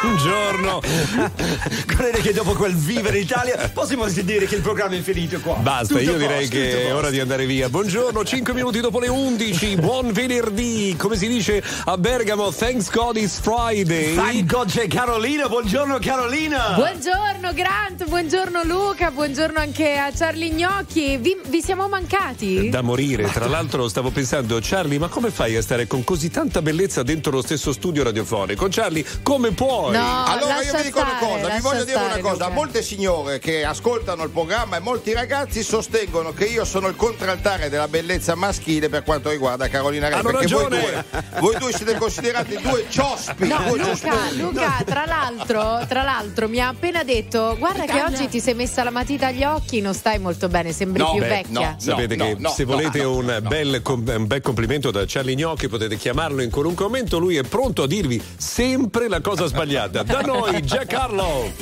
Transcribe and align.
buongiorno. 0.00 0.80
Credo 1.86 2.18
che 2.18 2.32
dopo 2.32 2.52
quel 2.52 2.74
vivere 2.74 3.18
Italia 3.18 3.70
possiamo 3.72 4.06
dire 4.08 4.46
che 4.46 4.56
il 4.56 4.60
programma 4.62 4.94
è 4.96 5.00
finito 5.00 5.40
qua. 5.40 5.54
Basta, 5.54 5.94
Tutto 5.94 6.00
io 6.00 6.16
direi 6.16 6.40
posto, 6.48 6.54
che 6.56 6.70
tutto 6.70 6.80
è 6.82 6.86
ora 6.86 6.94
posto. 6.94 7.10
di 7.10 7.20
andare 7.20 7.46
via. 7.46 7.68
Buongiorno, 7.68 8.24
5 8.24 8.54
minuti 8.54 8.80
dopo 8.80 8.98
le 9.00 9.08
11. 9.08 9.76
Buon 9.76 10.12
venerdì. 10.12 10.94
Come 10.96 11.16
si 11.16 11.28
dice 11.28 11.62
a 11.84 11.96
Bergamo, 11.96 12.50
thanks 12.52 12.90
God 12.90 13.16
it's 13.16 13.38
Friday. 13.40 14.14
Thank 14.14 14.50
God 14.50 14.70
c'è 14.70 14.86
Carolina, 14.88 15.48
buongiorno 15.48 15.98
Carolina. 15.98 16.74
Buongiorno 16.74 17.52
Grant, 17.54 18.06
buongiorno 18.06 18.62
Luca, 18.64 19.10
buongiorno 19.10 19.58
anche 19.58 19.96
a 19.96 20.10
Charlie 20.14 20.50
Gnocchi. 20.50 21.16
Vi, 21.18 21.40
vi 21.46 21.62
siamo 21.62 21.88
mancati? 21.88 22.68
Da 22.68 22.82
morire, 22.82 23.30
tra 23.30 23.46
l'altro 23.46 23.88
stavo 23.88 24.10
pensando, 24.10 24.58
Charlie, 24.60 24.98
ma 24.98 25.08
come 25.08 25.30
fai 25.30 25.56
a 25.56 25.62
stare 25.62 25.86
con 25.86 26.04
così 26.04 26.30
tanta 26.30 26.62
bellezza 26.62 27.02
dentro 27.02 27.32
lo 27.32 27.42
stesso 27.42 27.72
studio 27.72 28.02
radiofonico? 28.02 28.66
Charlie, 28.70 29.04
come 29.22 29.52
puoi? 29.80 29.92
No, 29.96 30.24
Allora 30.26 30.62
io 30.62 30.72
vi 30.76 30.82
dico 30.82 31.00
una 31.00 31.16
cosa, 31.18 31.48
vi 31.54 31.60
voglio 31.60 31.84
dire 31.84 31.96
una 31.96 32.18
cosa, 32.18 32.44
Luca. 32.44 32.48
molte 32.48 32.82
signore 32.82 33.38
che 33.38 33.64
ascoltano 33.64 34.24
il 34.24 34.30
programma 34.30 34.76
e 34.76 34.80
molti 34.80 35.12
ragazzi 35.12 35.62
sostengono 35.62 36.32
che 36.32 36.44
io 36.44 36.64
sono 36.64 36.88
il 36.88 36.96
contraltare 36.96 37.68
della 37.68 37.88
bellezza 37.88 38.34
maschile 38.34 38.88
per 38.88 39.02
quanto 39.04 39.30
riguarda 39.30 39.68
Carolina 39.68 40.08
Re, 40.08 40.22
perché 40.22 40.46
voi 40.46 40.68
due, 40.68 41.04
voi 41.40 41.56
due 41.58 41.72
siete 41.72 41.96
considerati 41.96 42.58
due 42.60 42.84
ciospi, 42.88 43.46
No, 43.48 43.58
due 43.68 43.78
Luca, 43.78 43.94
ciospi. 43.96 44.36
Luca, 44.40 44.82
tra 44.84 45.04
l'altro, 45.06 45.80
tra 45.86 46.02
l'altro 46.02 46.48
mi 46.48 46.60
ha 46.60 46.68
appena 46.68 47.02
detto 47.04 47.56
guarda 47.58 47.84
che 47.84 48.02
oggi 48.02 48.28
ti 48.28 48.40
sei 48.40 48.54
messa 48.54 48.82
la 48.82 48.90
matita 48.90 49.26
agli 49.28 49.44
occhi, 49.44 49.80
non 49.80 49.94
stai 49.94 50.18
molto 50.18 50.48
bene, 50.48 50.72
sembri 50.72 51.02
No, 51.02 51.12
più 51.12 51.20
beh, 51.20 51.28
vecchia. 51.28 51.70
no. 51.70 51.76
Sapete 51.78 52.16
no, 52.16 52.24
che 52.24 52.36
no, 52.38 52.48
se 52.50 52.64
no, 52.64 52.70
volete 52.72 53.02
no, 53.02 53.16
un, 53.16 53.24
no. 53.42 53.48
bel, 53.48 53.82
com- 53.82 54.04
un 54.06 54.26
bel 54.26 54.40
complimento 54.40 54.90
da 54.90 55.04
Charlie 55.06 55.34
Gnocchi 55.36 55.68
potete 55.68 55.96
chiamarlo 55.96 56.42
in 56.42 56.50
qualunque 56.50 56.84
momento, 56.84 57.18
lui 57.18 57.36
è 57.36 57.42
pronto 57.42 57.82
a 57.82 57.86
dirvi 57.86 58.22
sempre 58.36 59.08
la 59.08 59.20
cosa 59.20 59.46
sbagliata. 59.46 59.66
Da 59.68 60.22
noi, 60.22 60.62
Giancarlo! 60.62 61.52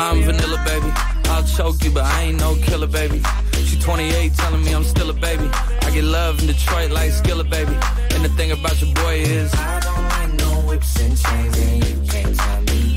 I'm 0.00 0.22
vanilla, 0.24 0.60
baby. 0.64 0.92
I'll 1.26 1.44
choke 1.44 1.84
you, 1.84 1.92
but 1.92 2.02
I 2.02 2.22
ain't 2.22 2.40
no 2.40 2.56
killer, 2.56 2.88
baby. 2.88 3.22
She 3.66 3.78
28, 3.78 4.34
telling 4.34 4.64
me 4.64 4.72
I'm 4.74 4.82
still 4.82 5.10
a 5.10 5.12
baby. 5.12 5.48
I 5.82 5.90
get 5.92 6.02
love 6.02 6.40
in 6.40 6.48
Detroit 6.48 6.90
like 6.90 7.12
Skilla, 7.12 7.48
baby. 7.48 7.76
And 8.16 8.24
the 8.24 8.30
thing 8.30 8.50
about 8.50 8.82
your 8.82 8.92
boy 8.94 9.20
is, 9.20 9.54
I 9.54 9.78
don't 9.78 10.08
like 10.08 10.32
no 10.40 10.68
whips 10.68 11.00
and 11.00 11.16
chains, 11.16 11.56
and 11.56 11.84
you 11.84 12.10
can't 12.10 12.36
me 12.36 12.57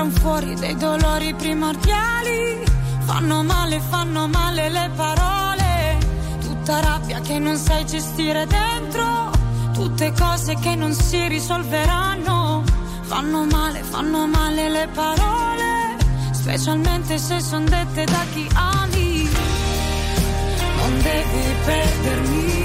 Tiran 0.00 0.10
fuori 0.12 0.54
dei 0.54 0.76
dolori 0.76 1.34
primordiali, 1.34 2.64
fanno 3.00 3.42
male, 3.42 3.80
fanno 3.80 4.26
male 4.28 4.68
le 4.70 4.90
parole, 4.96 5.98
tutta 6.40 6.80
rabbia 6.80 7.20
che 7.20 7.38
non 7.38 7.56
sai 7.56 7.84
gestire 7.84 8.46
dentro, 8.46 9.30
tutte 9.74 10.12
cose 10.18 10.54
che 10.54 10.74
non 10.74 10.92
si 10.94 11.28
risolveranno, 11.28 12.64
fanno 13.02 13.44
male, 13.44 13.82
fanno 13.82 14.26
male 14.26 14.70
le 14.70 14.88
parole, 14.94 15.96
specialmente 16.32 17.18
se 17.18 17.40
son 17.40 17.64
dette 17.66 18.04
da 18.04 18.24
chi 18.32 18.48
ami, 18.54 19.28
non 20.78 21.02
devi 21.02 21.54
perdermi. 21.64 22.58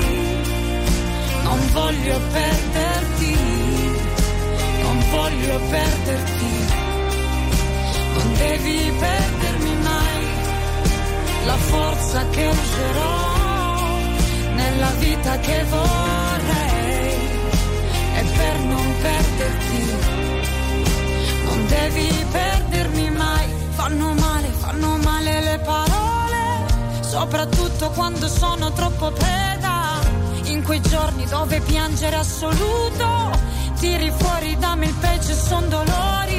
Non 1.43 1.59
voglio 1.73 2.19
perderti, 2.31 3.37
non 4.81 5.03
voglio 5.11 5.59
perderti, 5.69 6.64
devi 8.45 8.91
perdermi 8.99 9.75
mai. 9.89 10.23
La 11.45 11.57
forza 11.71 12.19
che 12.29 12.45
userò 12.45 13.17
nella 14.55 14.91
vita 15.05 15.39
che 15.39 15.65
vorrei 15.75 17.13
e 18.19 18.23
per 18.37 18.55
non 18.71 18.87
perderti, 19.01 19.81
non 21.45 21.67
devi 21.67 22.25
perdermi 22.31 23.09
mai, 23.11 23.47
fanno 23.71 24.13
male, 24.13 24.47
fanno 24.63 24.97
male 24.97 25.41
le 25.41 25.59
parole, 25.59 26.43
soprattutto 27.01 27.89
quando 27.91 28.27
sono 28.27 28.71
troppo 28.71 29.11
preda. 29.11 29.43
In 30.45 30.63
quei 30.63 30.81
giorni 30.81 31.25
dove 31.25 31.59
piangere 31.61 32.15
assoluto, 32.15 33.07
tiri 33.79 34.11
fuori 34.17 34.55
da 34.57 34.75
me 34.75 34.85
il 34.85 34.93
peggio 34.93 35.31
e 35.31 35.35
son 35.35 35.67
dolori, 35.69 36.34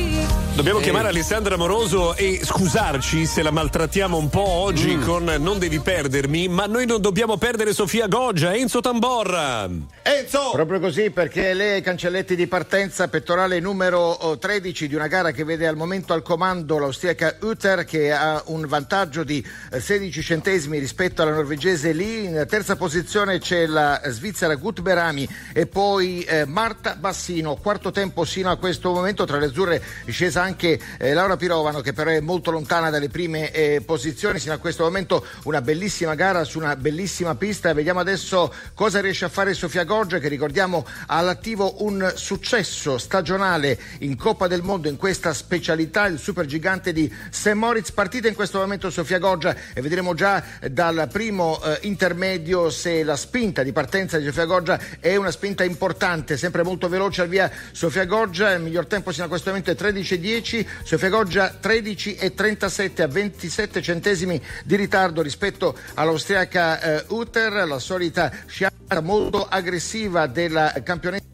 Dobbiamo 0.57 0.81
chiamare 0.81 1.09
Alessandra 1.09 1.59
Moroso 1.59 2.17
e 2.17 2.41
scusarci 2.43 3.27
se 3.27 3.43
la 3.43 3.51
maltrattiamo 3.51 4.17
un 4.17 4.31
po' 4.31 4.49
oggi 4.49 4.99
con 4.99 5.25
Non 5.39 5.59
devi 5.59 5.81
perdermi, 5.81 6.49
ma 6.49 6.65
noi 6.65 6.87
non 6.87 7.03
dobbiamo 7.03 7.37
perdere 7.37 7.75
Sofia 7.75 8.07
Goggia, 8.07 8.55
Enzo 8.55 8.81
Tamborra. 8.81 9.69
Enzo! 10.03 10.53
Proprio 10.53 10.81
così 10.81 11.11
perché 11.11 11.53
lei 11.53 11.75
ai 11.75 11.83
cancelletti 11.83 12.35
di 12.35 12.47
partenza 12.47 13.07
pettorale 13.09 13.61
numero 13.61 14.01
oh, 14.01 14.39
13 14.39 14.89
di 14.89 14.95
una 14.95 15.09
gara 15.09 15.31
che 15.33 15.45
vede 15.45 15.67
al 15.67 15.77
momento 15.77 16.15
al 16.15 16.23
comando 16.23 16.79
l'austriaca 16.79 17.37
Uter 17.43 17.85
che 17.85 18.11
ha 18.11 18.43
un 18.47 18.65
vantaggio 18.67 19.25
di 19.25 19.47
eh, 19.71 19.79
16 19.79 20.23
centesimi 20.23 20.79
rispetto 20.79 21.21
alla 21.21 21.33
norvegese 21.33 21.93
lì. 21.93 22.25
In 22.25 22.47
terza 22.49 22.77
posizione 22.77 23.41
c'è 23.41 23.67
la 23.67 24.01
svizzera 24.07 24.55
Gutberami 24.55 25.29
e 25.53 25.67
poi 25.67 26.23
eh, 26.23 26.47
Marta 26.47 26.97
Bassino. 26.97 27.57
Quarto 27.57 27.91
tempo 27.91 28.25
sino 28.25 28.51
a 28.51 28.57
questo 28.57 28.91
momento 28.91 29.27
tra 29.27 29.37
le 29.37 29.47
azzurre 29.47 29.83
è 30.07 30.11
scesa 30.11 30.45
anche 30.47 30.81
eh, 30.99 31.13
Laura 31.13 31.37
Pirovano 31.37 31.81
che 31.81 31.93
però 31.93 32.11
è 32.11 32.21
molto 32.21 32.51
lontana 32.51 32.91
dalle 32.91 33.09
prime 33.09 33.51
eh, 33.51 33.83
posizioni. 33.85 34.39
Sino 34.39 34.55
a 34.55 34.59
questo 34.59 34.85
momento 34.85 35.25
una 35.45 35.61
bellissima 35.61 36.15
gara 36.15 36.45
su 36.45 36.59
una 36.59 36.77
bellissima 36.77 37.35
pista. 37.35 37.75
Vediamo 37.75 38.01
adesso 38.01 38.53
cosa 38.75 39.01
riesce 39.01 39.25
a 39.25 39.29
fare 39.29 39.53
Sofia 39.55 39.85
Goggia 39.85 40.19
che 40.19 40.29
ricordiamo 40.29 40.87
ha 41.07 41.19
all'attivo 41.19 41.83
un 41.85 42.13
successo 42.15 42.99
stagionale 42.99 43.79
in 43.99 44.17
Coppa 44.17 44.47
del 44.47 44.63
Mondo 44.63 44.89
in 44.89 44.97
questa 44.97 45.33
specialità, 45.33 46.07
il 46.07 46.19
supergigante 46.19 46.93
di 46.93 47.13
St. 47.31 47.53
Moritz. 47.53 47.91
Partita 47.91 48.29
in 48.29 48.35
questo 48.35 48.59
momento 48.59 48.91
Sofia 48.91 49.19
Goggia 49.19 49.55
e 49.75 49.81
vedremo 49.81 50.15
già 50.15 50.43
dal 50.71 51.09
primo 51.13 51.61
eh, 51.63 51.79
intermedio 51.83 52.71
se 52.71 53.03
la 53.03 53.17
spinta 53.17 53.63
di 53.63 53.73
partenza 53.73 54.19
di 54.19 54.25
Sofia 54.25 54.45
Goggia 54.45 54.79
è 55.01 55.17
una 55.17 55.31
spinta 55.31 55.65
importante, 55.65 56.37
sempre 56.37 56.63
molto 56.63 56.89
veloce 56.89 57.23
al 57.23 57.29
via 57.29 57.51
Sofia 57.73 58.05
Goggia, 58.05 58.53
il 58.53 58.63
miglior 58.63 58.87
tempo 58.87 59.11
sino 59.13 59.25
a 59.25 59.29
questo 59.29 59.49
momento 59.51 59.71
è 59.71 59.75
13.10, 59.75 60.36
Sofia 60.45 61.09
Goggia 61.09 61.59
13.37 61.61 63.03
a 63.03 63.07
27 63.07 63.83
centesimi 63.83 64.41
di 64.65 64.77
ritardo 64.77 65.23
rispetto 65.23 65.77
all'austriaca 65.95 66.81
eh, 66.81 67.05
Uter, 67.09 67.67
la 67.67 67.79
solita 67.79 68.31
sciata 68.47 68.76
molto 69.01 69.47
aggressiva 69.49 70.27
della 70.27 70.73
campionessa 70.83 71.25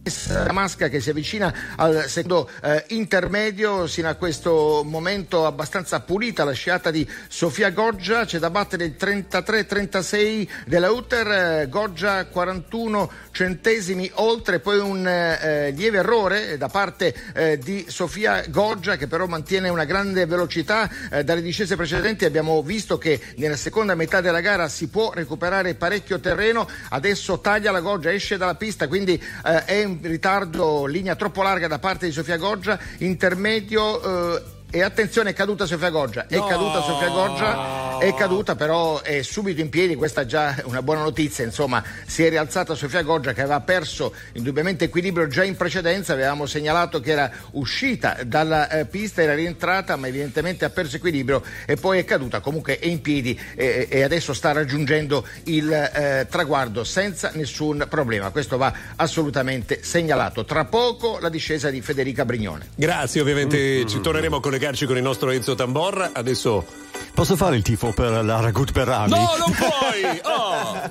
Masca 0.51 0.89
che 0.89 1.01
si 1.01 1.11
avvicina 1.11 1.55
al 1.77 2.07
secondo 2.09 2.51
eh, 2.63 2.85
intermedio. 2.89 3.87
Sino 3.87 4.09
a 4.09 4.15
questo 4.15 4.83
momento 4.85 5.47
abbastanza 5.47 6.01
pulita 6.01 6.45
la 6.45 6.53
sciata 6.53 6.91
di 6.91 7.09
Sofia 7.29 7.71
Goggia 7.71 8.25
c'è 8.25 8.39
da 8.39 8.51
battere 8.51 8.85
il 8.85 8.97
33-36 8.99 10.49
della 10.67 10.91
Uter 10.91 11.27
eh, 11.29 11.69
Goggia 11.69 12.27
41 12.27 13.11
centesimi 13.31 14.11
oltre. 14.15 14.59
Poi 14.59 14.79
un 14.79 15.07
eh, 15.07 15.71
lieve 15.71 15.99
errore 15.99 16.57
da 16.57 16.69
parte 16.69 17.15
eh, 17.35 17.59
di 17.59 17.85
Sofia 17.89 18.45
Goggia 18.49 18.97
che 18.97 19.07
però 19.07 19.27
mantiene 19.27 19.69
una 19.69 19.85
grande 19.85 20.27
velocità 20.27 20.91
eh, 21.11 21.23
dalle 21.23 21.43
discese 21.43 21.77
precedenti. 21.77 22.25
Abbiamo 22.25 22.63
visto 22.63 22.99
che 22.99 23.21
nella 23.37 23.57
seconda 23.57 23.95
metà 23.95 24.21
della 24.21 24.41
gara 24.41 24.69
si 24.69 24.89
può 24.89 25.13
recuperare 25.13 25.75
parecchio 25.75 26.19
terreno. 26.19 26.69
Adesso 26.89 27.41
taglia 27.43 27.71
la 27.71 27.81
Goggia 27.81 28.11
esce 28.11 28.39
dalla 28.39 28.55
pista 28.55 28.89
quindi 28.89 29.23
eh, 29.45 29.65
è 29.67 29.75
in 29.83 29.99
ritardo 30.01 30.87
linea 30.87 31.15
troppo 31.15 31.43
larga 31.43 31.69
da 31.69 31.79
parte 31.79 32.07
di 32.07 32.13
Sofia 32.13 32.39
Goggia 32.39 32.79
intermedio 32.99 34.37
eh, 34.37 34.43
e 34.73 34.83
attenzione, 34.83 35.31
è 35.31 35.33
caduta 35.35 35.67
Sofia 35.67 35.91
Goggia. 35.91 36.27
È 36.27 36.37
No. 36.37 36.47
caduta 36.47 36.81
Sofia 36.83 37.09
Goggia, 37.09 37.99
è 37.99 38.15
caduta, 38.15 38.57
però 38.57 39.03
è 39.03 39.21
subito 39.23 39.61
in 39.61 39.69
piedi. 39.69 39.95
Questa 39.95 40.23
è 40.23 40.25
già 40.25 40.57
una 40.65 40.81
buona 40.81 41.03
notizia. 41.03 41.45
Insomma, 41.45 41.85
si 42.07 42.25
è 42.25 42.31
rialzata 42.31 42.75
Sofia 42.75 43.03
Goggia 43.03 43.35
che 43.35 43.43
aveva 43.43 43.61
perso 43.61 44.15
indubbiamente 44.33 44.85
equilibrio 44.87 45.29
già 45.29 45.45
in 45.45 45.57
precedenza. 45.57 46.15
Avevamo 46.15 46.47
segnalato 46.47 47.01
che 47.01 47.11
era 47.13 47.31
uscita 47.53 48.17
dalla 48.25 48.69
eh, 48.71 48.87
pista, 48.87 49.21
era 49.23 49.35
rientrata, 49.35 49.97
ma 49.97 50.09
evidentemente 50.09 50.65
ha 50.65 50.71
perso 50.71 50.97
equilibrio 50.97 51.43
e 51.67 51.77
poi 51.77 51.99
è 51.99 52.05
caduta. 52.05 52.41
Comunque 52.41 52.79
è 52.79 52.87
in 52.87 53.03
piedi 53.03 53.39
e, 53.55 53.87
e 53.91 54.03
adesso 54.03 54.33
sta 54.33 54.53
raggiungendo 54.53 55.27
il 55.45 55.71
eh, 55.71 56.27
traguardo 56.31 56.83
senza 56.83 57.31
nessun 57.35 57.87
problema. 57.91 58.31
Questo 58.31 58.57
va 58.57 58.73
assolutamente 58.97 59.83
segnalato. 59.83 60.45
Tra 60.47 60.65
poco 60.65 61.19
la 61.21 61.29
discesa 61.29 61.69
di 61.69 61.83
Federica 61.83 62.25
Brignone. 62.25 62.69
Grazie, 62.75 63.21
ovviamente 63.21 63.87
ci 63.87 64.01
torneremo 64.01 64.37
a 64.37 64.41
collegarci 64.63 64.87
con 64.87 64.97
il 64.97 65.03
nostro 65.03 65.31
Enzo 65.31 65.57
Tamborra. 65.57 66.11
Adesso. 66.13 66.65
Posso 67.13 67.35
fare 67.35 67.57
il 67.57 67.63
tifo 67.63 67.93
per 67.93 68.25
la 68.25 68.41
Ragut 68.41 68.71
Perami? 68.71 69.11
No, 69.11 69.31
non 69.39 69.51
puoi! 69.51 70.21
Oh! 70.23 70.91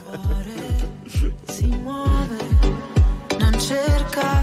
si 1.47 1.65
muove, 1.65 2.37
non 3.39 3.59
cerca 3.59 4.41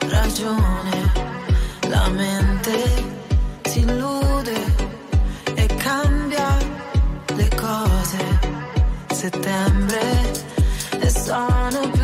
ragione, 0.00 1.12
la 1.88 2.08
mente 2.08 2.82
si 3.62 3.80
illude 3.80 4.74
e 5.54 5.66
cambia 5.76 6.56
le 7.34 7.48
cose. 7.56 8.38
Settembre 9.10 10.32
e 11.00 11.10
sono 11.10 11.90
più 11.92 11.99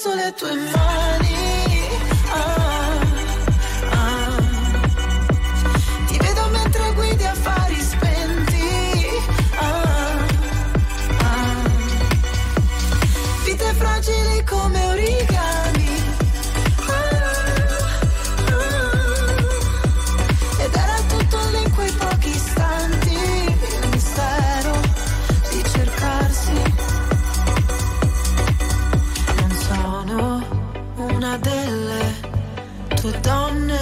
ancora 0.00 0.08
addosso 0.08 0.14
le 0.14 0.32
tue 0.32 1.19
una 31.30 31.38
delle 31.38 32.14
tue 32.96 33.20
donne 33.20 33.78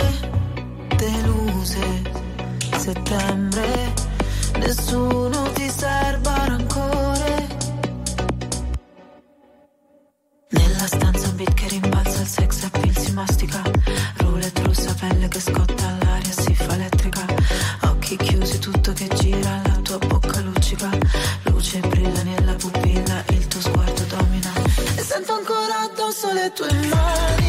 deluse. 0.97 2.03
Settembre, 2.77 3.95
nessuno 4.59 5.51
ti 5.53 5.69
serba 5.71 6.45
rancore. 6.47 7.47
Nella 10.51 10.87
stanza 10.87 11.29
un 11.29 11.37
beat 11.37 11.55
che 11.55 11.69
rimbalza 11.69 12.21
il 12.21 12.27
sex 12.27 12.65
appeal 12.65 12.97
si 12.97 13.13
mastica. 13.13 13.63
Roulette 14.19 14.63
rossa, 14.63 14.95
pelle 14.95 15.29
che 15.29 15.41
scotta 15.41 15.87
all'aria 15.87 15.98
addosso 26.49 27.39
le 27.41 27.48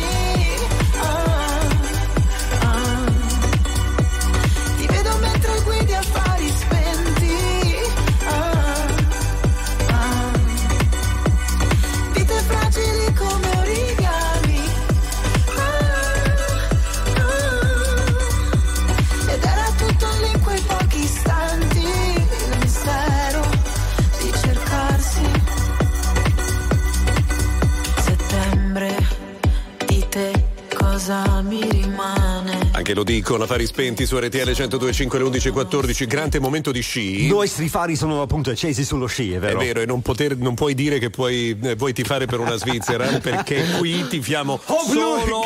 dicono, 33.19 33.43
affari 33.43 33.65
spenti 33.65 34.05
su 34.05 34.17
RTL 34.17 34.37
1025 34.45 35.19
alle 35.19 35.29
11.14, 35.29 36.07
grande 36.07 36.39
momento 36.39 36.71
di 36.71 36.79
sci. 36.81 37.25
I 37.25 37.27
nostri 37.27 37.67
fari 37.67 37.95
sono 37.97 38.21
appunto 38.21 38.49
accesi 38.49 38.85
sullo 38.85 39.07
sci, 39.07 39.33
è 39.33 39.35
È 39.35 39.39
vero? 39.39 39.59
vero, 39.59 39.81
e 39.81 39.85
non, 39.85 40.01
poter- 40.01 40.37
non 40.37 40.53
puoi 40.55 40.73
dire 40.73 40.99
che 40.99 41.09
puoi, 41.09 41.57
eh, 41.61 41.75
vuoi 41.75 41.91
tifare 41.93 42.25
per 42.27 42.39
una 42.39 42.55
Svizzera, 42.55 43.05
perché 43.19 43.65
qui 43.77 44.07
tifiamo 44.07 44.59
Oh, 44.65 44.85
solo, 44.87 45.41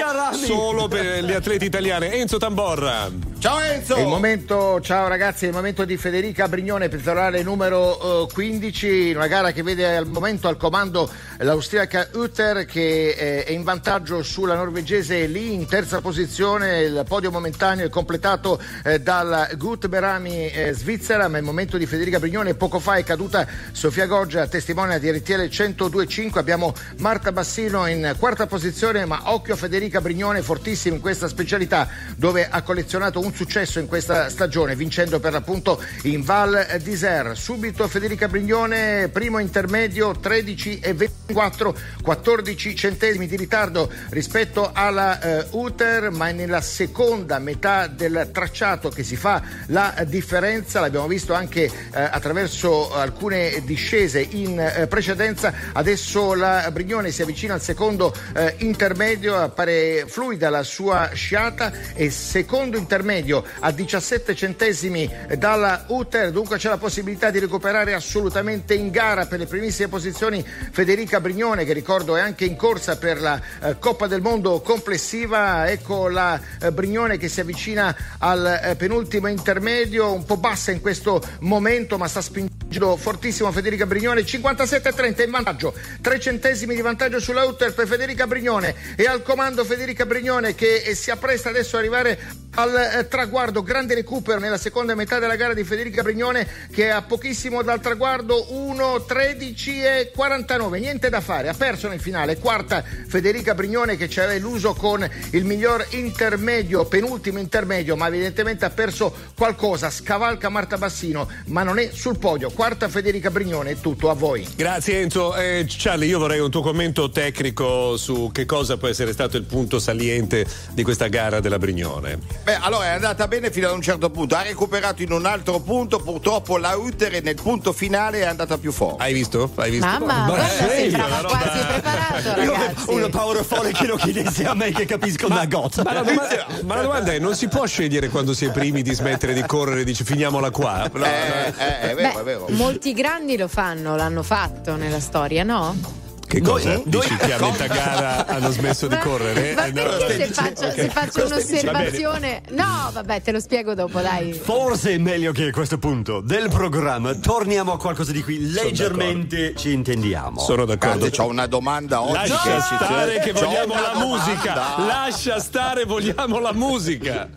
solo 0.46 0.88
per 0.88 1.24
gli 1.24 1.32
atleti 1.32 1.66
italiani. 1.66 2.08
Enzo 2.12 2.38
Tamborra. 2.38 3.10
Ciao 3.44 3.60
Enzo! 3.60 3.98
Il 3.98 4.08
momento, 4.08 4.80
ciao 4.80 5.10
ragazzi, 5.10 5.44
è 5.44 5.50
il 5.50 5.54
momento 5.54 5.84
di 5.84 5.98
Federica 5.98 6.48
Brignone, 6.48 6.88
pettorale 6.88 7.44
numero 7.44 8.24
eh, 8.24 8.32
15, 8.32 9.12
una 9.16 9.28
gara 9.28 9.52
che 9.52 9.62
vede 9.64 9.98
al 9.98 10.08
momento 10.08 10.48
al 10.48 10.56
comando 10.56 11.12
l'austriaca 11.40 12.08
Utter 12.14 12.64
che 12.64 13.10
eh, 13.10 13.44
è 13.44 13.52
in 13.52 13.64
vantaggio 13.64 14.24
sulla 14.24 14.56
norvegese 14.56 15.26
lì 15.26 15.54
in 15.54 15.66
terza 15.68 16.00
posizione, 16.00 16.84
il 16.84 17.04
podio 17.06 17.32
momentaneo 17.32 17.88
è 17.88 17.90
completato 17.90 18.62
eh, 18.82 19.02
dal 19.02 19.50
Gut 19.58 19.90
Berami 19.90 20.50
eh, 20.50 20.72
Svizzera, 20.72 21.28
ma 21.28 21.36
è 21.36 21.40
il 21.42 21.46
momento 21.46 21.78
di 21.78 21.86
Federica 21.86 22.20
Brignone, 22.20 22.54
poco 22.54 22.80
fa 22.80 22.96
è 22.96 23.04
caduta 23.04 23.46
Sofia 23.74 24.06
Goggia, 24.06 24.48
testimone 24.48 25.02
di 25.02 25.12
RTL 25.12 25.42
102.5, 25.50 26.38
abbiamo 26.38 26.74
Marta 27.00 27.34
Bassino 27.34 27.88
in 27.88 28.16
quarta 28.18 28.48
posizione, 28.48 29.04
ma 29.04 29.34
occhio 29.34 29.56
a 29.56 29.58
Federica 29.58 30.00
Brignone, 30.00 30.42
fortissima 30.42 30.96
in 30.96 31.02
questa 31.02 31.28
specialità 31.28 31.90
dove 32.16 32.48
ha 32.50 32.62
collezionato 32.62 33.20
un 33.20 33.32
successo 33.34 33.80
in 33.80 33.88
questa 33.88 34.30
stagione, 34.30 34.76
vincendo 34.76 35.20
per 35.20 35.32
l'appunto 35.32 35.82
in 36.04 36.22
Val 36.22 36.80
d'Isère. 36.82 37.36
Subito 37.36 37.88
Federica 37.88 38.28
Brignone, 38.28 39.10
primo 39.10 39.40
intermedio 39.40 40.12
13 40.12 40.80
e 40.80 40.94
24, 40.94 41.76
14 42.02 42.76
centesimi 42.76 43.28
di 43.28 43.36
ritardo 43.36 43.92
rispetto 44.10 44.70
alla 44.72 45.20
eh, 45.20 45.48
Uter, 45.52 46.12
ma 46.12 46.30
è 46.30 46.32
nella 46.32 46.62
seconda 46.62 47.40
metà 47.40 47.88
del 47.88 48.30
tracciato 48.32 48.90
che 48.90 49.04
si 49.04 49.16
fa 49.16 49.42
la 49.68 50.04
differenza. 50.08 50.80
L'abbiamo 50.80 51.08
visto 51.08 51.34
anche 51.34 51.64
eh, 51.64 51.72
attraverso 51.92 52.94
alcune 52.94 53.62
discese 53.66 54.20
in 54.22 54.60
eh, 54.60 54.88
precedenza. 54.88 55.54
Adesso 55.74 56.36
la 56.36 56.70
Brignone 56.72 57.12
si 57.12 57.22
avvicina 57.22 57.56
al 57.56 57.62
secondo 57.62 58.14
eh, 58.36 58.56
intermedio, 58.60 59.36
appare 59.36 60.06
fluida 60.08 60.50
la 60.50 60.64
sua 60.64 61.10
sciata 61.14 61.72
e 61.94 62.12
secondo 62.12 62.78
intermedio 62.78 63.13
a 63.60 63.72
17 63.72 64.36
centesimi 64.36 65.10
dalla 65.38 65.86
Uter, 65.88 66.32
dunque 66.32 66.58
c'è 66.58 66.70
la 66.70 66.78
possibilità 66.78 67.30
di 67.30 67.40
recuperare 67.40 67.94
assolutamente 67.94 68.74
in 68.74 68.90
gara 68.90 69.26
per 69.26 69.40
le 69.40 69.46
primissime 69.46 69.88
posizioni 69.88 70.44
Federica 70.72 71.20
Brignone 71.20 71.66
che 71.66 71.74
ricordo 71.74 72.16
è 72.16 72.22
anche 72.22 72.46
in 72.46 72.56
corsa 72.56 72.98
per 72.98 73.22
la 73.22 73.40
eh, 73.62 73.78
Coppa 73.78 74.08
del 74.08 74.22
Mondo 74.22 74.62
complessiva, 74.62 75.70
ecco 75.70 76.08
la 76.08 76.40
eh, 76.60 76.72
Brignone 76.72 77.18
che 77.18 77.28
si 77.28 77.40
avvicina 77.40 77.96
al 78.20 78.62
eh, 78.64 78.76
penultimo 78.76 79.28
intermedio, 79.28 80.12
un 80.12 80.26
po' 80.26 80.38
bassa 80.38 80.72
in 80.72 80.82
questo 80.82 81.22
momento 81.42 81.98
ma 81.98 82.08
sta 82.08 82.22
spingendo 82.22 82.98
fortissimo 82.98 83.52
Federica 83.52 83.86
Brignone, 83.86 84.22
57-30 84.22 85.24
in 85.24 85.32
vantaggio, 85.32 85.74
3 86.02 86.20
centesimi 86.20 86.74
di 86.74 86.82
vantaggio 86.82 87.20
sulla 87.20 87.44
Uter 87.44 87.74
per 87.74 87.88
Federica 87.88 88.26
Brignone. 88.26 88.76
E 88.96 89.06
al 89.06 89.22
comando 89.22 89.64
Federica 89.64 90.06
Brignone 90.06 90.56
che 90.56 90.78
eh, 90.78 90.96
si 90.96 91.12
appresta 91.12 91.50
adesso 91.50 91.76
ad 91.76 91.84
arrivare 91.84 92.20
al 92.56 92.76
eh, 92.76 93.08
traguardo, 93.08 93.64
grande 93.64 93.96
recupero 93.96 94.40
nella 94.40 94.58
seconda 94.58 94.96
metà 94.96 95.20
della 95.20 95.36
gara 95.36 95.54
di 95.54 95.64
Federica 95.64 96.04
Brignone 96.04 96.48
che 96.72 96.86
è 96.86 96.90
a 96.90 97.02
pochissimo 97.02 97.62
dal 97.62 97.80
traguardo 97.80 98.54
1, 98.54 99.06
13 99.06 99.82
e 99.84 100.12
49, 100.14 100.80
niente 100.80 101.10
da 101.10 101.22
fare, 101.22 101.50
ha 101.50 101.54
perso 101.54 101.88
nel 101.88 102.00
finale, 102.00 102.38
quarta 102.38 102.84
Federica 103.08 103.56
Brignone 103.56 103.98
che 103.98 104.10
ci 104.10 104.20
aveva 104.20 104.34
illuso 104.34 104.74
con 104.74 105.08
il 105.32 105.46
miglior 105.46 105.86
intermedio, 105.92 106.86
penultimo 106.86 107.40
intermedio, 107.40 107.96
ma 107.96 108.08
evidentemente 108.08 108.66
ha 108.66 108.70
perso 108.70 109.14
qualcosa, 109.36 109.90
scavalca 109.90 110.50
Marta 110.50 110.78
Bassino, 110.78 111.30
ma 111.48 111.64
non 111.64 111.80
è 111.80 111.90
sul 111.92 112.18
podio, 112.18 112.52
quarta 112.52 112.88
Federica 112.88 113.32
Brignone, 113.32 113.72
è 113.72 113.80
tutto 113.80 114.10
a 114.10 114.14
voi. 114.14 114.48
Grazie 114.56 115.02
Enzo. 115.02 115.36
Eh, 115.36 115.66
Charlie, 115.68 116.08
io 116.08 116.20
vorrei 116.20 116.40
un 116.40 116.52
tuo 116.52 116.62
commento 116.62 117.10
tecnico 117.10 117.98
su 117.98 118.30
che 118.32 118.46
cosa 118.46 118.78
può 118.78 118.88
essere 118.88 119.14
stato 119.14 119.38
il 119.38 119.44
punto 119.44 119.80
saliente 119.80 120.46
di 120.72 120.84
questa 120.84 121.08
gara 121.08 121.40
della 121.40 121.58
Brignone. 121.58 122.43
Beh, 122.44 122.58
allora 122.60 122.86
è 122.86 122.90
andata 122.90 123.26
bene 123.30 123.50
fino 123.52 123.70
ad 123.70 123.74
un 123.74 123.82
certo 123.82 124.10
punto, 124.10 124.36
ha 124.36 124.42
recuperato 124.42 125.02
in 125.02 125.14
un 125.14 125.26
altro 125.26 125.62
punto, 125.62 126.00
purtroppo 126.00 126.58
la 126.58 126.76
Uter 126.76 127.22
nel 127.24 127.36
punto 127.36 127.72
finale 127.72 128.20
è 128.20 128.26
andata 128.26 128.58
più 128.58 128.74
forte. 128.74 129.02
Hai 129.02 129.14
visto? 129.14 129.50
Hai 129.56 129.72
visto? 129.72 129.86
Mamma, 129.86 130.36
sembrava 130.50 131.08
una 131.08 131.22
roba- 131.22 131.38
quasi 131.38 131.66
preparato, 131.66 132.36
ragazzi. 132.36 132.90
ho 132.90 132.94
una 132.96 133.08
paura 133.10 133.44
folle 133.44 133.72
che 133.72 133.86
lo 133.88 133.96
chiedessi 133.96 134.44
a 134.44 134.54
me 134.56 134.72
che 134.74 134.84
capisco 134.86 135.28
una 135.28 135.46
gozza. 135.46 135.84
Ma 135.84 135.94
la, 135.94 136.02
domanda, 136.02 136.46
ma 136.66 136.76
la 136.76 136.82
domanda 136.82 137.14
è: 137.14 137.20
non 137.20 137.34
si 137.34 137.48
può 137.48 137.66
scegliere 137.66 138.10
quando 138.10 138.34
si 138.34 138.44
è 138.44 138.52
primi 138.52 138.82
di 138.82 138.94
smettere 138.94 139.34
di 139.34 139.44
correre 139.46 139.82
e 139.82 139.84
dici 139.86 140.04
finiamola 140.04 140.52
qua? 140.52 140.90
No, 140.94 141.06
Eh, 141.06 141.10
no. 141.50 141.64
eh, 141.64 141.80
è 141.80 141.96
vero, 141.96 142.12
Beh, 142.14 142.20
è 142.20 142.24
vero. 142.24 142.46
molti 142.50 142.92
grandi 142.92 143.38
lo 143.38 143.48
fanno, 143.48 143.96
l'hanno 143.96 144.22
fatto 144.22 144.76
nella 144.76 145.00
storia, 145.00 145.44
no? 145.44 146.02
Che 146.34 146.40
Noi- 146.40 146.50
cosa? 146.52 146.70
noi- 146.72 146.84
Dici 146.86 147.16
che 147.16 147.34
a 147.34 147.40
metà 147.40 147.68
gara 147.68 148.26
hanno 148.26 148.50
smesso 148.50 148.88
di 148.88 148.98
correre? 148.98 149.54
Ma 149.54 149.66
Eh, 149.66 149.72
no. 149.72 149.84
perché 149.84 150.26
se 150.26 150.34
faccio, 150.34 150.72
se 150.72 150.90
faccio 150.90 151.26
un'osservazione? 151.28 152.42
No, 152.50 152.90
vabbè, 152.92 153.22
te 153.22 153.32
lo 153.32 153.40
spiego 153.40 153.76
dopo, 153.76 154.00
dai. 154.02 154.34
Forse 154.34 154.94
è 154.94 154.98
meglio 154.98 155.32
che 155.32 155.50
a 155.50 155.52
questo 155.52 155.78
punto 155.78 156.22
del 156.22 156.50
programma 156.50 157.14
torniamo 157.14 157.74
a 157.74 157.78
qualcosa 157.78 158.12
di 158.12 158.24
cui 158.24 158.50
leggermente 158.52 159.54
ci 159.56 159.74
intendiamo. 159.74 160.40
Sono 160.40 160.66
d'accordo. 160.66 161.08
Ho 161.18 161.28
una 161.28 161.46
domanda 161.46 162.02
oggi 162.02 162.14
Lascia 162.14 162.42
che 162.42 162.62
ci 162.68 162.76
stare 162.84 163.20
che 163.20 163.32
vogliamo 163.32 163.74
la 163.76 163.94
musica. 164.04 164.56
Lascia 164.88 165.40
stare, 165.40 165.86
vogliamo 165.86 166.40
la 166.40 166.52
musica. 166.54 167.30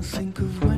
Of 0.00 0.77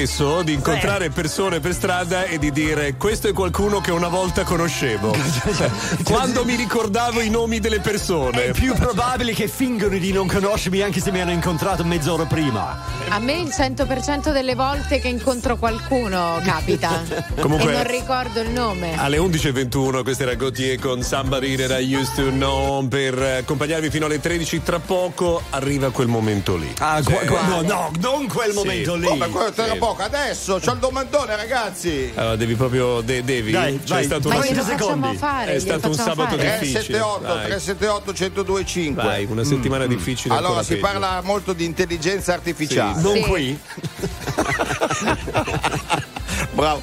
spesso 0.00 0.40
di 0.42 0.54
incontrare 0.54 1.10
persone 1.10 1.60
per 1.60 1.74
strada 1.74 2.24
e 2.24 2.38
di 2.38 2.50
dire 2.50 2.94
questo 2.96 3.28
è 3.28 3.34
qualcuno 3.34 3.80
che 3.80 3.90
una 3.90 4.08
volta 4.08 4.44
conoscevo. 4.44 5.14
Quando 6.04 6.42
mi 6.46 6.54
ricordavo 6.54 7.20
i 7.20 7.28
nomi 7.28 7.58
delle 7.60 7.80
persone. 7.80 8.46
È 8.46 8.52
più 8.52 8.72
probabile 8.74 9.34
che 9.34 9.46
fingono 9.46 9.98
di 9.98 10.10
non 10.10 10.26
conoscermi 10.26 10.80
anche 10.80 11.00
se 11.00 11.10
mi 11.10 11.20
hanno 11.20 11.32
incontrato 11.32 11.84
mezz'ora 11.84 12.24
prima. 12.24 12.99
A 13.12 13.18
me 13.18 13.32
il 13.40 13.48
100% 13.48 14.30
delle 14.32 14.54
volte 14.54 15.00
che 15.00 15.08
incontro 15.08 15.56
qualcuno 15.56 16.40
capita. 16.44 17.02
Comunque- 17.40 17.72
e 17.72 17.74
non 17.74 17.86
ricordo 17.86 18.40
il 18.40 18.50
nome. 18.50 18.96
Alle 18.96 19.16
11.21 19.18 20.02
questa 20.04 20.22
era 20.22 20.34
Gautier 20.34 20.78
con 20.78 21.02
Somebody 21.02 21.56
That 21.56 21.80
I 21.80 21.92
Used 21.94 22.14
to 22.14 22.30
Know 22.30 22.86
per 22.86 23.20
eh, 23.20 23.36
accompagnarvi 23.38 23.90
fino 23.90 24.06
alle 24.06 24.20
13 24.20 24.62
tra 24.62 24.78
poco 24.78 25.42
arriva 25.50 25.90
quel 25.90 26.06
momento 26.06 26.56
lì 26.56 26.72
Ah, 26.78 27.02
Cioè, 27.02 27.24
qua- 27.24 27.38
qua- 27.40 27.46
no, 27.48 27.62
no, 27.62 27.90
non 28.00 28.28
quel 28.28 28.50
Sì. 28.50 28.56
momento 28.56 28.94
lì. 28.94 29.06
Come 29.06 29.28
quello 29.28 29.50
tra 29.50 29.68
Sì. 29.72 29.76
poco? 29.76 30.02
Adesso 30.02 30.60
c'ho 30.64 30.72
il 30.72 30.78
domandone, 30.78 31.34
ragazzi. 31.36 32.12
allora 32.14 32.36
devi 32.36 32.54
proprio 32.54 33.00
de- 33.00 33.24
devi 33.24 33.50
Dai, 33.50 33.80
C'è 33.82 33.94
vai. 33.94 34.04
stato 34.04 34.28
Ma 34.28 34.36
un, 34.36 34.40
30 34.42 34.60
glielo 34.62 34.76
facciamo 34.78 34.94
secondi. 34.94 35.16
fare. 35.16 35.54
È 35.54 35.58
stato 35.58 35.88
un 35.88 35.94
sabato 35.94 36.36
fare. 36.36 36.58
difficile. 36.60 36.98
378 36.98 37.26
Vai. 37.34 37.44
378 37.46 38.12
1025. 38.12 39.02
vai 39.02 39.24
una 39.28 39.44
settimana 39.44 39.86
difficile 39.86 40.36
Allora 40.36 40.62
si 40.62 40.74
peggio. 40.74 40.86
parla 40.86 41.20
molto 41.24 41.52
di 41.52 41.64
intelligenza 41.64 42.32
artificiale. 42.34 42.98
Non 43.00 43.14
Sì. 43.14 43.20
qui? 43.22 43.58
Bravo. 46.52 46.82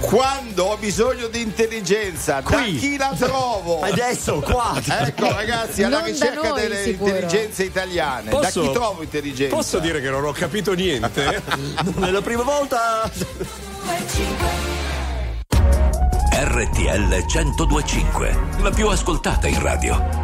Quando 0.00 0.64
ho 0.64 0.76
bisogno 0.76 1.28
di 1.28 1.40
intelligenza, 1.40 2.40
da 2.40 2.42
Qui. 2.42 2.76
chi 2.76 2.96
la 2.98 3.14
trovo? 3.18 3.80
Adesso, 3.80 4.40
qua. 4.40 4.78
Ecco 4.86 5.32
ragazzi, 5.32 5.82
alla 5.82 5.96
Non 6.00 6.06
da 6.06 6.12
ricerca 6.12 6.48
noi, 6.48 6.60
delle 6.60 6.82
sicuro. 6.82 7.14
intelligenze 7.14 7.64
italiane. 7.64 8.28
Posso- 8.30 8.60
da 8.60 8.66
chi 8.68 8.72
trovo 8.74 9.02
intelligenza? 9.02 9.56
Posso 9.56 9.78
dire 9.78 10.02
che 10.02 10.10
non 10.10 10.24
ho 10.24 10.32
capito 10.32 10.74
niente? 10.74 11.42
Nella 11.96 12.20
prima 12.20 12.42
volta. 12.42 13.10
RTL 16.32 17.24
1025, 17.26 18.38
la 18.60 18.70
più 18.70 18.88
ascoltata 18.88 19.46
in 19.48 19.60
radio. 19.62 20.23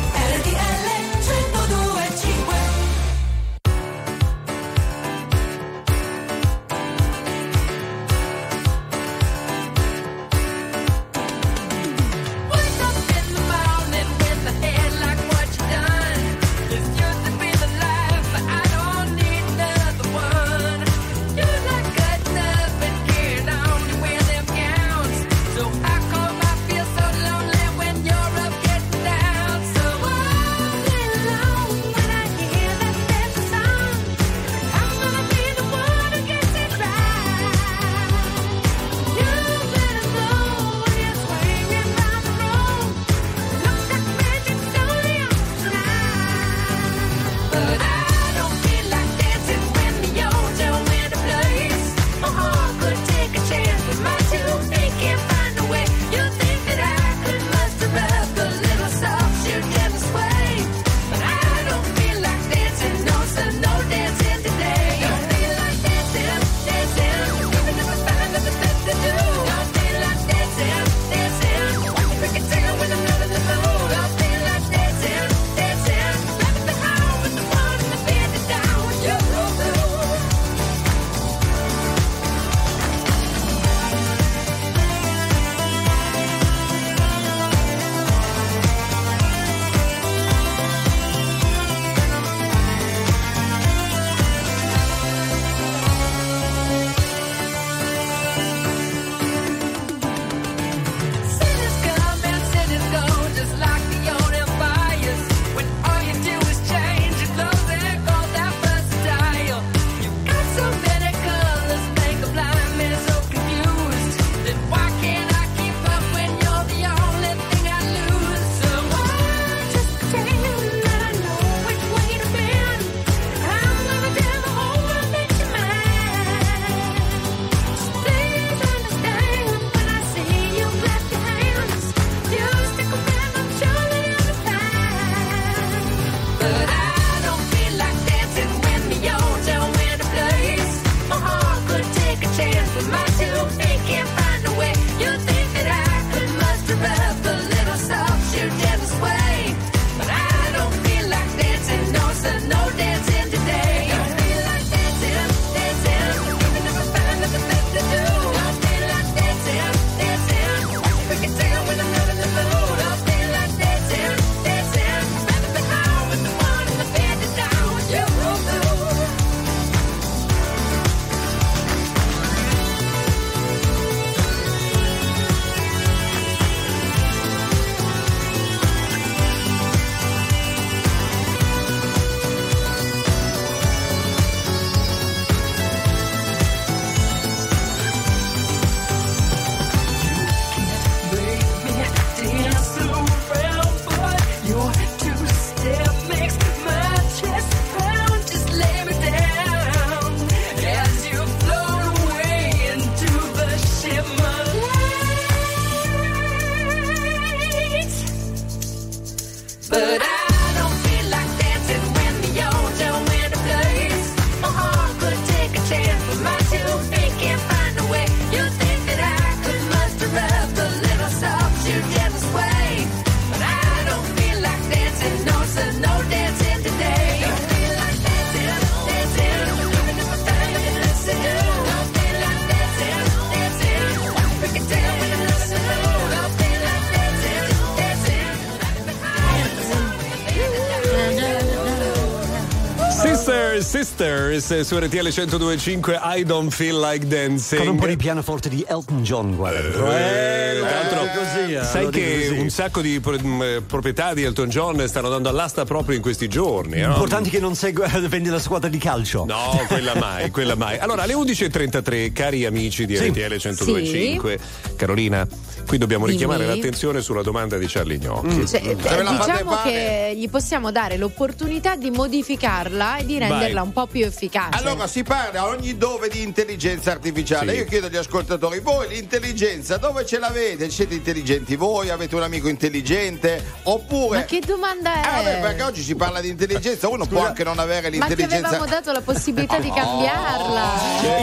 Sisters, 243.85 244.45
Sisters 244.45 244.67
su 244.67 244.77
RTL 244.77 245.07
1025 245.07 245.99
I 246.03 246.23
don't 246.23 246.51
feel 246.51 246.79
like 246.79 247.07
dancing. 247.07 247.59
Con 247.63 247.67
un 247.71 247.77
po' 247.79 247.87
di 247.87 247.97
pianoforte 247.97 248.47
di 248.47 248.63
Elton 248.67 249.01
John, 249.01 249.35
guarda. 249.35 249.59
Eh, 249.59 250.59
tra 250.59 250.69
l'altro, 251.01 251.19
così, 251.19 251.53
eh, 251.53 251.63
sai 251.63 251.89
che 251.89 252.27
così. 252.29 252.39
un 252.39 252.49
sacco 252.51 252.81
di 252.81 252.99
pro- 252.99 253.17
mh, 253.19 253.63
proprietà 253.65 254.13
di 254.13 254.21
Elton 254.21 254.49
John 254.49 254.87
stanno 254.87 255.09
dando 255.09 255.29
all'asta 255.29 255.65
proprio 255.65 255.95
in 255.95 256.01
questi 256.03 256.27
giorni. 256.27 256.79
no? 256.79 256.89
Importante 256.89 257.29
che 257.31 257.39
non 257.39 257.55
segua, 257.55 257.87
vende 258.07 258.29
la 258.29 258.39
squadra 258.39 258.69
di 258.69 258.77
calcio. 258.77 259.25
No, 259.25 259.59
quella 259.67 259.95
mai, 259.95 260.29
quella 260.29 260.53
mai. 260.55 260.77
Allora, 260.77 261.01
alle 261.01 261.13
11.33, 261.15 262.11
cari 262.13 262.45
amici 262.45 262.85
di 262.85 262.95
Sì. 262.95 263.07
RTL 263.09 263.17
1025, 263.39 264.39
Carolina, 264.75 265.27
qui 265.65 265.77
dobbiamo 265.77 266.05
Dimmi. 266.05 266.17
richiamare 266.17 266.45
l'attenzione 266.45 267.01
sulla 267.01 267.21
domanda 267.21 267.57
di 267.57 267.65
Charlie 267.67 267.97
Gnocchi. 267.97 268.47
Cioè, 268.47 268.61
eh, 268.63 268.75
me 268.75 269.03
la 269.03 269.13
fate 269.13 269.31
diciamo 269.31 269.61
che 269.63 270.13
gli 270.15 270.29
possiamo 270.29 270.71
dare 270.71 270.97
l'opportunità 270.97 271.75
di 271.75 271.89
modificarla 271.91 272.97
e 272.97 273.05
di 273.05 273.17
renderla 273.17 273.61
un 273.61 273.71
po' 273.71 273.87
più 273.87 274.05
efficace. 274.05 274.57
Allora 274.57 274.87
si 274.87 275.03
parla 275.03 275.47
ogni 275.47 275.77
dove 275.77 276.09
di 276.09 276.21
intelligenza 276.21 276.91
artificiale. 276.91 277.53
Sì. 277.53 277.57
Io 277.59 277.65
chiedo 277.65 277.87
agli 277.87 277.95
ascoltatori, 277.97 278.59
voi 278.59 278.87
l'intelligenza 278.89 279.77
dove 279.77 280.05
ce 280.05 280.19
l'avete? 280.19 280.69
Siete 280.69 280.93
intelligenti 280.95 281.55
voi? 281.55 281.89
Avete 281.89 282.15
un 282.15 282.23
amico 282.23 282.47
intelligente? 282.47 283.43
Oppure... 283.63 284.19
Ma 284.19 284.25
che 284.25 284.39
domanda 284.45 284.93
è? 284.95 284.99
Eh, 284.99 285.23
vabbè, 285.23 285.39
perché 285.41 285.63
oggi 285.63 285.81
si 285.81 285.95
parla 285.95 286.21
di 286.21 286.29
intelligenza, 286.29 286.87
uno 286.89 287.05
può 287.05 287.25
anche 287.25 287.43
non 287.43 287.59
avere 287.59 287.89
Ma 287.97 288.05
ti 288.05 288.15
l'intelligenza. 288.15 288.47
avevamo 288.47 288.69
dato 288.69 288.91
la 288.91 289.01
possibilità 289.01 289.59
di 289.59 289.71
cambiarla. 289.73 290.71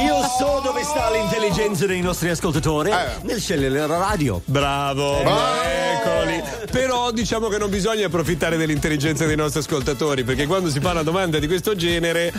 Io 0.05 0.23
so 0.39 0.61
dove 0.63 0.83
sta 0.83 1.11
l'intelligenza 1.11 1.87
dei 1.87 2.01
nostri 2.01 2.29
ascoltatori. 2.31 2.91
Eh. 2.91 3.17
Nel 3.23 3.41
scegliere 3.41 3.87
la 3.87 3.99
radio. 3.99 4.28
Bravo, 4.45 5.21
eccoli. 5.21 6.43
Però 6.71 7.11
diciamo 7.11 7.49
che 7.49 7.59
non 7.59 7.71
bisogna 7.71 8.07
approfittare 8.07 8.57
dell'intelligenza 8.57 9.25
dei 9.27 9.37
nostri 9.37 9.61
ascoltatori, 9.61 10.25
perché 10.25 10.47
quando 10.47 10.71
si 10.71 10.81
fa 10.81 10.91
una 10.93 11.03
domanda 11.03 11.39
di 11.39 11.47
questo 11.47 11.75
genere, 11.75 12.33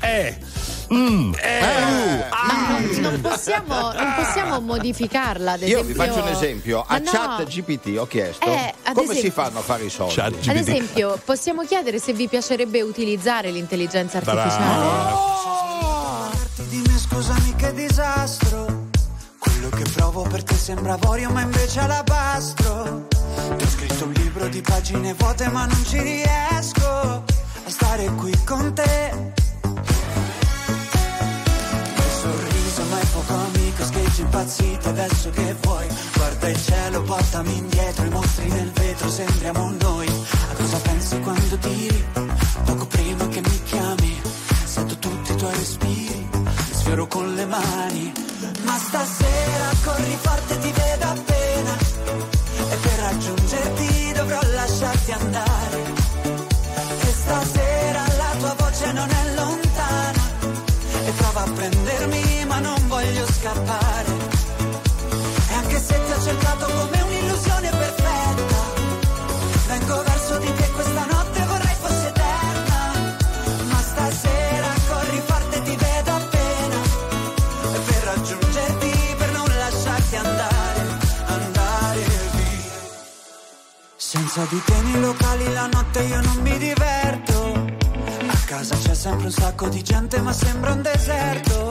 eh. 0.00 0.36
mm, 0.92 1.32
eh, 1.40 1.60
Ma 2.30 2.78
non, 2.78 3.00
non 3.00 3.20
possiamo, 3.20 3.92
non 3.92 4.14
possiamo 4.16 4.60
modificarla. 4.60 5.52
Ad 5.52 5.60
Io 5.62 5.80
esempio... 5.80 5.84
vi 5.84 5.94
faccio 5.94 6.22
un 6.22 6.28
esempio. 6.28 6.84
A 6.86 6.98
no. 6.98 7.10
chat 7.10 7.44
GPT 7.44 7.96
ho 7.98 8.06
chiesto 8.06 8.44
Eh, 8.46 8.74
come 8.92 9.06
si 9.14 9.18
esempio- 9.18 9.42
fanno 9.42 9.58
a 9.60 9.62
fare 9.62 9.84
i 9.84 9.90
soldi. 9.90 10.14
Chat 10.14 10.34
Ad 10.48 10.56
esempio, 10.56 11.20
possiamo 11.24 11.62
chiedere 11.64 11.98
se 11.98 12.12
vi 12.12 12.26
piacerebbe 12.28 12.82
utilizzare 12.82 13.50
l'intelligenza 13.50 14.18
artificiale? 14.18 15.36
Dimmi 16.68 16.98
scusami 16.98 17.54
che 17.56 17.72
disastro 17.72 18.67
Quello 19.68 19.84
che 19.84 19.90
provo 19.90 20.22
per 20.22 20.42
te 20.44 20.54
sembra 20.54 20.94
avorio 20.94 21.30
ma 21.30 21.42
invece 21.42 21.80
alabastro. 21.80 23.06
Ti 23.56 23.64
ho 23.64 23.68
scritto 23.68 24.04
un 24.06 24.12
libro 24.12 24.48
di 24.48 24.62
pagine 24.62 25.12
vuote 25.12 25.46
ma 25.48 25.66
non 25.66 25.84
ci 25.84 26.00
riesco 26.00 26.86
A 26.86 27.22
stare 27.66 28.06
qui 28.14 28.32
con 28.44 28.72
te. 28.72 29.34
Il 31.96 32.12
sorriso 32.18 32.82
ma 32.88 32.98
è 32.98 33.06
poco 33.12 33.34
amico 33.34 33.84
Scheggi 33.84 34.20
impazzito 34.22 34.88
adesso 34.88 35.28
che 35.30 35.54
vuoi. 35.60 35.86
Guarda 36.14 36.48
il 36.48 36.64
cielo, 36.64 37.02
portami 37.02 37.56
indietro 37.58 38.06
I 38.06 38.10
mostri 38.10 38.48
nel 38.48 38.70
vetro, 38.70 39.10
sembriamo 39.10 39.70
noi. 39.80 40.08
A 40.08 40.54
cosa 40.54 40.78
pensi 40.78 41.20
quando 41.20 41.58
tiri? 41.58 42.04
Poco 42.64 42.86
prima 42.86 43.28
che 43.28 43.40
mi 43.42 43.62
chiami 43.64 44.18
Sento 44.64 44.96
tutti 44.98 45.32
i 45.32 45.36
tuoi 45.36 45.54
respiri 45.54 46.27
Sfioro 46.88 47.06
con 47.06 47.34
le 47.34 47.44
mani. 47.44 48.12
Ma 48.62 48.78
stasera 48.78 49.68
corri 49.84 50.16
forte 50.22 50.58
ti 50.58 50.72
vedo 50.72 51.04
appena. 51.04 51.76
E 52.70 52.76
per 52.76 52.98
raggiungerti 53.00 54.12
dovrò 54.14 54.40
lasciarti 54.54 55.12
andare. 55.12 55.82
E 57.00 57.12
stasera 57.12 58.04
la 58.16 58.36
tua 58.38 58.54
voce 58.56 58.92
non 58.92 59.10
è 59.10 59.34
lontana. 59.34 60.22
E 61.04 61.10
prova 61.10 61.42
a 61.42 61.50
prendermi 61.50 62.44
ma 62.46 62.58
non 62.58 62.88
voglio 62.88 63.26
scappare. 63.32 64.12
E 65.50 65.52
anche 65.52 65.78
se 65.80 65.94
ti 66.06 66.10
ho 66.10 66.22
cercato 66.22 66.64
come 66.64 67.00
un'illusione 67.02 67.07
Senza 84.38 84.54
di 84.54 84.62
te 84.62 84.82
nei 84.82 85.00
locali 85.00 85.52
la 85.52 85.66
notte 85.66 86.00
io 86.00 86.20
non 86.20 86.36
mi 86.42 86.56
diverto. 86.58 87.54
A 88.28 88.38
casa 88.46 88.76
c'è 88.76 88.94
sempre 88.94 89.26
un 89.26 89.32
sacco 89.32 89.68
di 89.68 89.82
gente 89.82 90.20
ma 90.20 90.32
sembra 90.32 90.74
un 90.74 90.80
deserto. 90.80 91.70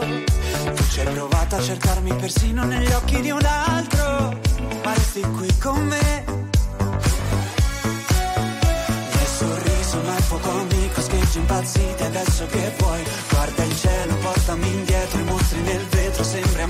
Tu 0.76 0.84
ci 0.90 1.00
hai 1.00 1.14
provato 1.14 1.56
a 1.56 1.62
cercarmi 1.62 2.14
persino 2.16 2.66
negli 2.66 2.92
occhi 2.92 3.22
di 3.22 3.30
un 3.32 3.46
altro. 3.46 4.38
Ma 4.84 4.94
resti 4.94 5.22
qui 5.22 5.58
con 5.60 5.82
me. 5.86 6.26
Nel 9.14 9.28
sorriso 9.38 10.02
ma 10.04 10.18
è 10.18 10.22
poco 10.28 10.50
amico 10.50 11.02
Scheggi 11.02 11.26
sketch 11.26 11.36
impazziti 11.36 12.04
adesso 12.04 12.46
che 12.48 12.74
vuoi. 12.80 13.02
Guarda 13.30 13.64
il 13.64 13.78
cielo, 13.78 14.14
portami 14.16 14.68
indietro 14.68 15.20
I 15.20 15.24
mostri 15.24 15.62
nel 15.62 15.86
vetro, 15.86 16.24
sembriamo 16.24 16.67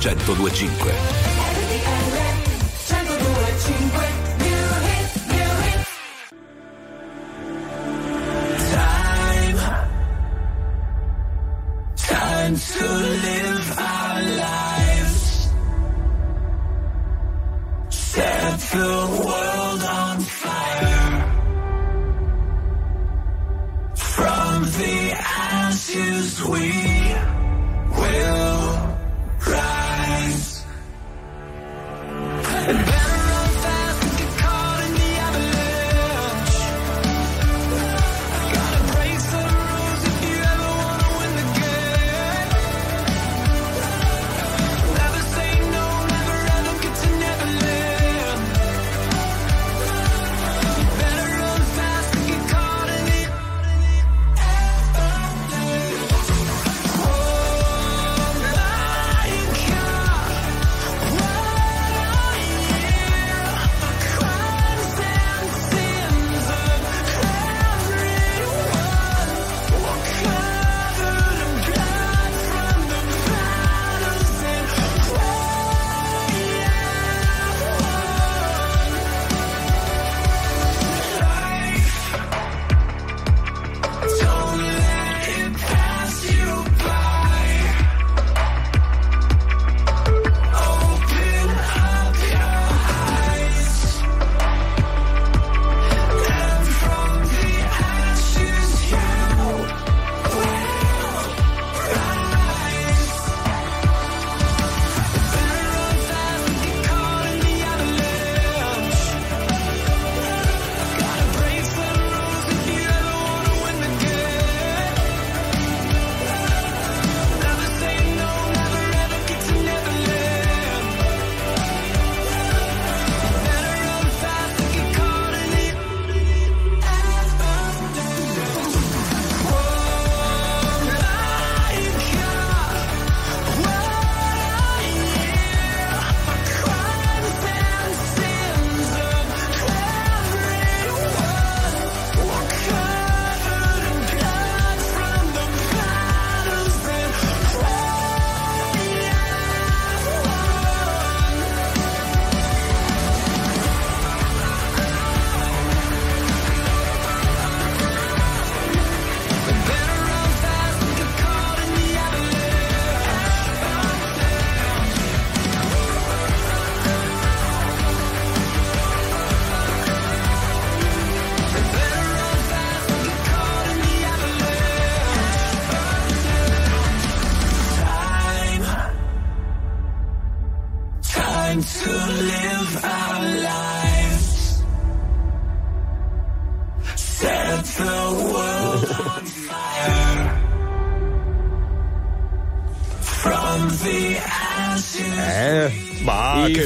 1025. 0.00 1.17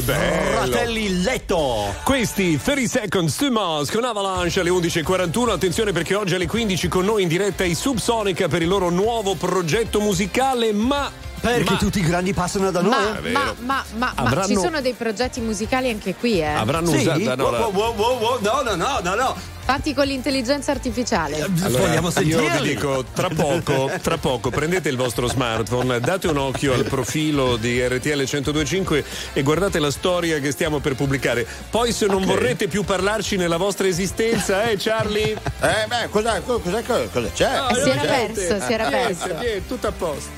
Bello! 0.05 0.57
Fratelli 0.63 1.23
Letto. 1.23 1.95
Questi 2.05 2.61
30 2.61 2.89
Seconds 2.89 3.37
to 3.37 3.51
Mars 3.51 3.91
con 3.91 4.05
Avalanche 4.05 4.61
alle 4.61 4.71
11.41. 4.71 5.51
Attenzione 5.51 5.93
perché 5.93 6.15
oggi 6.15 6.35
alle 6.35 6.47
15 6.47 6.89
con 6.89 7.05
noi 7.05 7.23
in 7.23 7.29
diretta 7.29 7.65
i 7.65 7.75
Subsonica 7.75 8.49
per 8.49 8.63
il 8.63 8.69
loro 8.69 8.91
nuovo 8.91 9.35
progetto 9.35 10.01
musicale, 10.01 10.73
ma. 10.73 11.11
Perché 11.41 11.73
ma- 11.73 11.77
tutti 11.79 11.99
i 11.99 12.03
grandi 12.03 12.33
passano 12.33 12.71
da 12.71 12.81
noi. 12.83 12.91
Ma, 12.93 13.11
ma, 13.21 13.31
ma, 13.31 13.55
ma, 13.59 13.85
ma 13.97 14.13
Avranno- 14.15 14.47
ci 14.47 14.55
sono 14.55 14.81
dei 14.81 14.93
progetti 14.93 15.41
musicali 15.41 15.91
anche 15.91 16.15
qui, 16.15 16.39
eh. 16.41 16.45
Avranno 16.47 16.91
Sì? 16.91 16.97
usato. 16.99 17.35
no, 17.35 17.43
Wow, 17.43 17.51
la- 17.51 17.59
wow, 17.59 17.73
wow, 17.73 17.95
wow, 17.97 18.19
wow, 18.19 18.39
no, 18.41 18.63
no, 18.63 18.75
no, 18.77 19.01
no, 19.03 19.15
no. 19.17 19.37
Fatti 19.73 19.95
con 19.95 20.05
l'intelligenza 20.07 20.71
artificiale. 20.71 21.41
Allora, 21.63 21.87
Vogliamo 21.87 22.09
io 22.09 22.13
sentirli? 22.13 22.61
vi 22.61 22.69
dico, 22.75 23.07
tra 23.15 23.31
poco, 23.31 23.91
tra 24.03 24.19
poco 24.19 24.51
prendete 24.51 24.91
il 24.91 24.97
vostro 24.99 25.27
smartphone, 25.29 25.99
date 25.99 26.27
un 26.29 26.37
occhio 26.37 26.75
al 26.75 26.85
profilo 26.85 27.57
di 27.57 27.81
RTL 27.81 28.19
1025 28.19 29.03
e 29.33 29.43
guardate 29.43 29.79
la 29.79 29.91
storia 29.91 30.41
che 30.41 30.51
stiamo 30.51 30.81
per 30.81 30.95
pubblicare. 30.95 31.47
Poi 31.71 31.91
se 31.91 32.05
non 32.05 32.17
Ok. 32.21 32.25
vorrete 32.27 32.69
più 32.69 32.85
parlarci 32.85 33.37
nella 33.39 33.57
vostra 33.57 33.87
esistenza, 33.87 34.65
eh 34.69 34.77
Charlie? 34.77 35.33
Eh, 35.33 35.87
beh, 35.87 36.09
cosa, 36.11 36.39
cosa, 36.43 36.83
cosa, 36.83 37.05
cosa 37.11 37.31
c'è? 37.33 37.57
No, 37.57 37.75
si 37.75 37.89
era 37.89 38.03
perso, 38.03 38.61
si 38.61 38.73
era 38.75 38.89
Niente, 38.91 39.07
perso. 39.07 39.27
niente, 39.39 39.63
tutto 39.67 39.87
a 39.87 39.93
posto. 39.93 40.31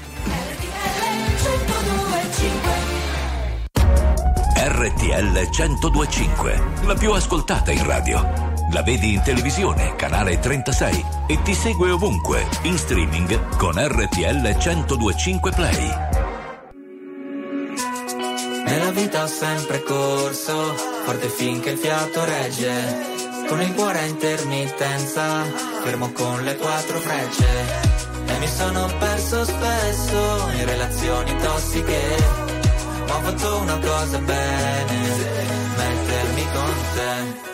RTL 4.57 5.49
1025, 5.51 6.62
la 6.85 6.94
più 6.94 7.11
ascoltata 7.11 7.73
in 7.73 7.85
radio. 7.85 8.43
La 8.74 8.82
vedi 8.82 9.12
in 9.12 9.22
televisione, 9.22 9.94
canale 9.94 10.40
36 10.40 11.04
e 11.28 11.40
ti 11.42 11.54
segue 11.54 11.92
ovunque, 11.92 12.44
in 12.62 12.76
streaming 12.76 13.56
con 13.56 13.74
RTL 13.76 14.40
1025 14.42 15.52
Play. 15.52 15.94
Nella 18.66 18.90
vita 18.90 19.22
ho 19.22 19.26
sempre 19.28 19.80
corso, 19.84 20.74
forte 21.04 21.28
finché 21.28 21.70
il 21.70 21.78
fiato 21.78 22.24
regge. 22.24 23.46
Con 23.46 23.62
il 23.62 23.72
cuore 23.74 24.00
a 24.00 24.06
intermittenza, 24.06 25.44
fermo 25.84 26.10
con 26.10 26.42
le 26.42 26.56
quattro 26.56 26.98
frecce. 26.98 27.46
E 28.26 28.38
mi 28.38 28.48
sono 28.48 28.90
perso 28.98 29.44
spesso 29.44 30.48
in 30.58 30.66
relazioni 30.66 31.37
tossiche. 31.37 32.16
Ma 33.06 33.18
ho 33.18 33.20
fatto 33.20 33.56
una 33.56 33.78
cosa 33.78 34.18
bene, 34.18 34.98
mettermi 35.76 36.42
con 36.52 36.74
te, 36.94 37.53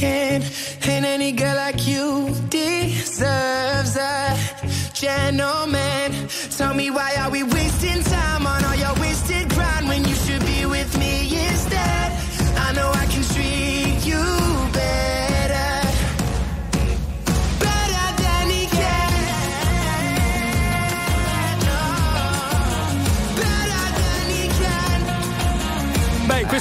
can. 0.00 0.42
And 0.88 1.04
any 1.04 1.32
girl 1.32 1.54
like 1.54 1.86
you 1.86 2.34
deserves 2.48 3.96
a 3.96 4.36
gentleman. 4.94 6.28
Tell 6.56 6.74
me 6.74 6.90
why 6.90 7.14
are 7.20 7.30
we 7.30 7.42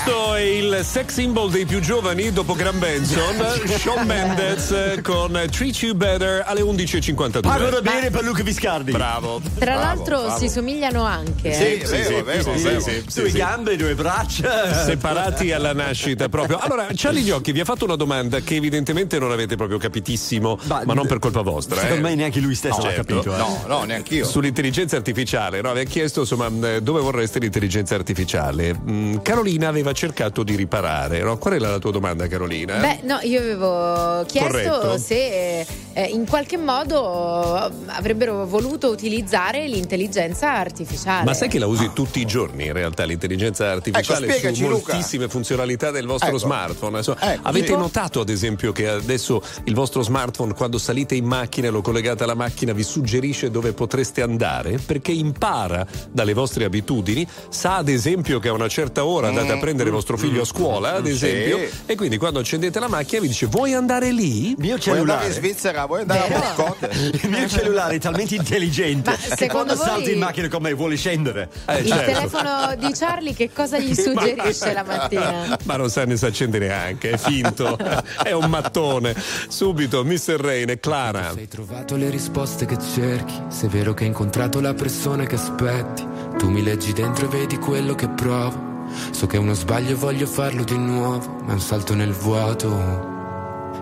questo 0.02 0.36
è 0.36 0.41
il 0.41 0.80
sex 0.84 1.12
symbol 1.12 1.52
dei 1.52 1.66
più 1.66 1.82
giovani 1.82 2.32
dopo 2.32 2.54
Gran 2.54 2.80
Benson, 2.80 3.36
Sean 3.66 4.06
Mendez 4.06 4.72
eh, 4.72 5.02
con 5.02 5.32
Treat 5.52 5.76
You 5.82 5.93
Better 5.93 6.43
alle 6.45 6.62
11.52. 6.62 7.41
Pago 7.41 7.70
da 7.70 7.82
bere 7.82 8.10
per 8.10 8.24
Luca 8.24 8.41
Viscardi. 8.41 8.91
Bravo. 8.91 9.41
Tra 9.41 9.66
Bravo, 9.66 9.82
l'altro 9.82 10.22
bravo. 10.22 10.38
si 10.38 10.47
somigliano 10.47 11.04
anche. 11.04 11.54
Sì, 11.54 11.64
eh. 11.64 11.86
sì, 11.86 11.95
sì, 11.95 12.24
sì, 12.54 12.80
sì, 12.80 13.04
sì, 13.08 13.20
Due 13.20 13.30
sì. 13.30 13.38
gambe, 13.38 13.76
due 13.76 13.93
braccia. 13.93 14.86
Separati 14.86 15.52
alla 15.52 15.74
nascita 15.74 16.30
proprio. 16.30 16.58
Allora, 16.60 16.88
Charlie 16.95 17.24
Gnocchi 17.24 17.52
vi 17.52 17.60
ha 17.60 17.66
fatto 17.66 17.84
una 17.84 17.95
domanda 17.97 18.39
che 18.39 18.56
evidentemente 18.56 19.20
non 19.20 19.32
avete 19.32 19.58
proprio 19.58 19.80
capitissimo, 19.80 20.58
ma, 20.68 20.84
non 20.93 21.08
per 21.08 21.20
colpa 21.20 21.41
vostra. 21.41 21.76
secondo 21.76 22.08
eh. 22.08 22.10
me 22.10 22.16
neanche 22.16 22.39
lui 22.39 22.56
stesso 22.56 22.78
No, 22.78 22.86
l'ha 22.86 22.91
certo. 22.93 23.16
capito, 23.16 23.36
eh. 23.36 23.38
No, 23.38 23.64
no, 23.68 23.84
neanch'io. 23.84 24.26
Sull'intelligenza 24.26 24.95
artificiale, 24.95 25.60
no? 25.62 25.74
Vi 25.74 25.80
ha 25.82 25.84
chiesto 25.84 26.22
insomma 26.22 26.50
eh, 26.76 26.82
dove 26.82 27.02
vorreste 27.02 27.39
l'intelligenza 27.39 27.95
artificiale. 27.95 28.74
Mm, 28.80 29.18
Carolina 29.18 29.68
aveva 29.68 29.89
cercato 29.94 30.44
di 30.44 30.56
riparare, 30.56 31.22
no? 31.22 31.38
Qual 31.38 31.54
era 31.54 31.70
la 31.70 31.80
tua 31.80 31.92
domanda, 31.92 32.28
Carolina? 32.28 32.78
Beh, 32.78 33.00
no, 33.04 33.20
io 33.22 33.40
avevo 33.40 34.24
chiesto 34.26 34.50
Corretto. 34.50 34.98
se 34.98 35.66
eh, 35.94 36.04
in 36.04 36.26
qualche 36.26 36.58
modo 36.58 37.68
eh, 37.68 37.72
avrebbero 37.88 38.46
voluto 38.46 38.90
utilizzare 38.90 39.68
l'intelligenza 39.68 40.54
artificiale. 40.54 41.26
Ma 41.26 41.34
sai 41.34 41.50
che 41.50 41.60
la 41.60 41.68
usi 41.68 41.92
tutti 41.94 42.20
i 42.20 42.26
giorni 42.26 42.66
in 42.66 42.74
realtà 42.74 43.04
l'intelligenza 43.04 43.70
artificiale 43.72 44.26
Ecco, 44.28 44.38
spiegaci, 44.38 44.64
su 44.64 44.70
Luca. 44.70 44.94
moltissime 44.94 45.28
funzionalità 45.28 45.92
del 45.92 46.06
vostro 46.06 46.30
Ecco. 46.30 46.38
smartphone? 46.38 46.94
Adesso, 46.98 47.18
Ecco, 47.20 47.48
avete 47.48 47.68
sì. 47.68 47.76
notato 47.76 48.22
ad 48.22 48.30
esempio 48.30 48.72
che 48.72 48.88
adesso 48.88 49.42
il 49.66 49.74
vostro 49.74 50.02
smartphone 50.02 50.54
quando 50.54 50.78
salite 50.78 51.16
in 51.16 51.26
macchina 51.26 51.68
e 51.68 51.70
lo 51.70 51.82
collegate 51.82 52.24
alla 52.24 52.36
macchina 52.36 52.74
vi 52.74 52.84
suggerisce 52.84 53.50
dove 53.52 53.74
potreste 53.74 54.22
andare 54.22 54.78
perché 54.86 55.12
impara 55.12 55.86
dalle 56.12 56.34
vostre 56.34 56.66
abitudini, 56.66 57.28
sa 57.50 57.78
ad 57.78 57.90
esempio 57.90 58.40
che 58.40 58.48
a 58.50 58.54
una 58.54 58.68
certa 58.68 59.06
ora 59.06 59.28
andate 59.28 59.52
a 59.52 59.58
prendere 59.70 59.90
vostro 59.92 60.18
figlio 60.18 60.42
a 60.42 60.46
scuola, 60.46 60.94
ad 60.96 61.04
Mm. 61.04 61.06
Sì. 61.06 61.12
esempio, 61.28 61.60
e 61.86 61.96
quindi 61.96 62.18
quando 62.18 62.40
accendete 62.40 62.80
la 62.80 62.88
macchina 62.88 63.22
vi 63.22 63.28
dice 63.28 63.46
vuoi 63.46 63.74
andare 63.74 64.12
lì? 64.12 64.50
Il 64.50 64.56
mio 64.58 64.78
Vuoi 64.78 64.98
andare 64.98 65.26
in 65.28 65.30
cellulare. 65.30 65.32
Svizzera? 65.32 65.86
Vuoi 65.86 66.02
andare 66.02 66.20
a 66.20 66.28
Vero? 66.28 66.40
Moscote? 66.40 66.90
Il 67.22 67.30
mio 67.30 67.48
cellulare 67.48 67.96
è 67.96 68.00
talmente 68.00 68.36
intelligente 68.36 69.12
Ma 69.30 69.36
che 69.36 69.48
quando 69.48 69.76
salti 69.76 70.04
voi- 70.06 70.14
in 70.14 70.20
macchina 70.20 70.48
con 70.48 70.62
me 70.64 70.74
vuole 70.74 70.96
scendere. 70.96 71.50
Eh, 71.68 71.78
Il 71.80 71.88
certo. 71.88 72.12
telefono 72.12 72.76
di 72.78 72.92
Charlie 72.94 73.34
che 73.34 73.52
cosa 73.54 73.78
gli 73.80 73.94
suggerisce 73.96 74.74
la 74.74 74.84
mattina? 74.84 75.58
Ma 75.64 75.76
non 75.76 75.90
sa 75.90 76.06
ne 76.06 76.18
sa 76.18 76.28
accendere 76.28 76.68
neanche, 76.68 77.12
è 77.12 77.18
finto, 77.18 77.78
è 78.24 78.32
un 78.32 78.50
mattone. 78.50 79.16
Subito, 79.48 80.04
Mr. 80.04 80.36
Rain 80.40 80.70
e 80.70 80.80
Clara. 80.80 81.30
Hai 81.36 81.48
trovato 81.48 81.96
le 81.96 82.10
risposte 82.10 82.66
che 82.66 82.78
cerchi, 82.96 83.34
se 83.50 83.68
è 83.68 83.70
vero 83.70 83.94
che 83.94 84.04
hai 84.04 84.10
incontrato 84.10 84.60
la 84.62 84.74
persona 84.74 85.26
che 85.26 85.36
aspetti, 85.36 86.06
tu 86.38 86.50
mi 86.50 86.64
leggi 86.64 86.92
dentro 86.94 87.26
e 87.26 87.30
vedi 87.30 87.58
quello 87.58 87.94
che 87.96 88.08
provo. 88.08 88.69
So 89.12 89.28
che 89.28 89.38
uno 89.38 89.54
sbaglio 89.54 89.92
e 89.92 89.96
voglio 89.96 90.26
farlo 90.26 90.64
di 90.64 90.78
nuovo, 90.78 91.42
ma 91.44 91.52
è 91.52 91.54
un 91.54 91.60
salto 91.60 91.94
nel 91.96 92.14
vuoto. 92.14 92.68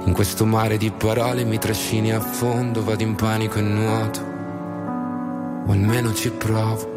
In 0.06 0.14
questo 0.14 0.46
mare 0.46 0.78
di 0.78 0.92
parole 0.92 1.44
mi 1.44 1.58
trascini 1.58 2.12
a 2.12 2.20
fondo, 2.20 2.84
vado 2.84 3.04
in 3.04 3.16
panico 3.16 3.60
e 3.60 3.62
nuoto. 3.62 4.20
O 5.66 5.72
almeno 5.72 6.14
ci 6.14 6.32
provo. 6.32 6.97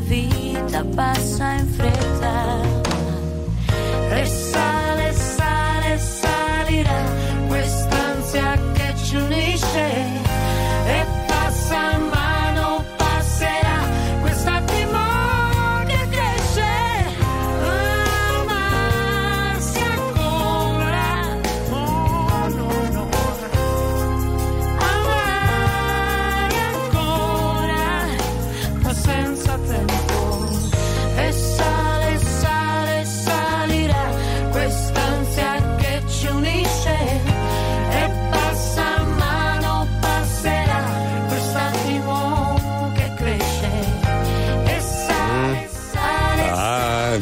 Perché 0.00 0.54
la 0.70 0.80
vita 0.80 0.84
passa 0.94 1.59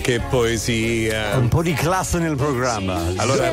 che 0.09 0.21
poesia. 0.21 1.37
Un 1.37 1.49
po' 1.49 1.63
di 1.63 1.75
classe 1.75 2.19
nel 2.19 2.35
programma. 2.35 2.99
Allora, 3.17 3.53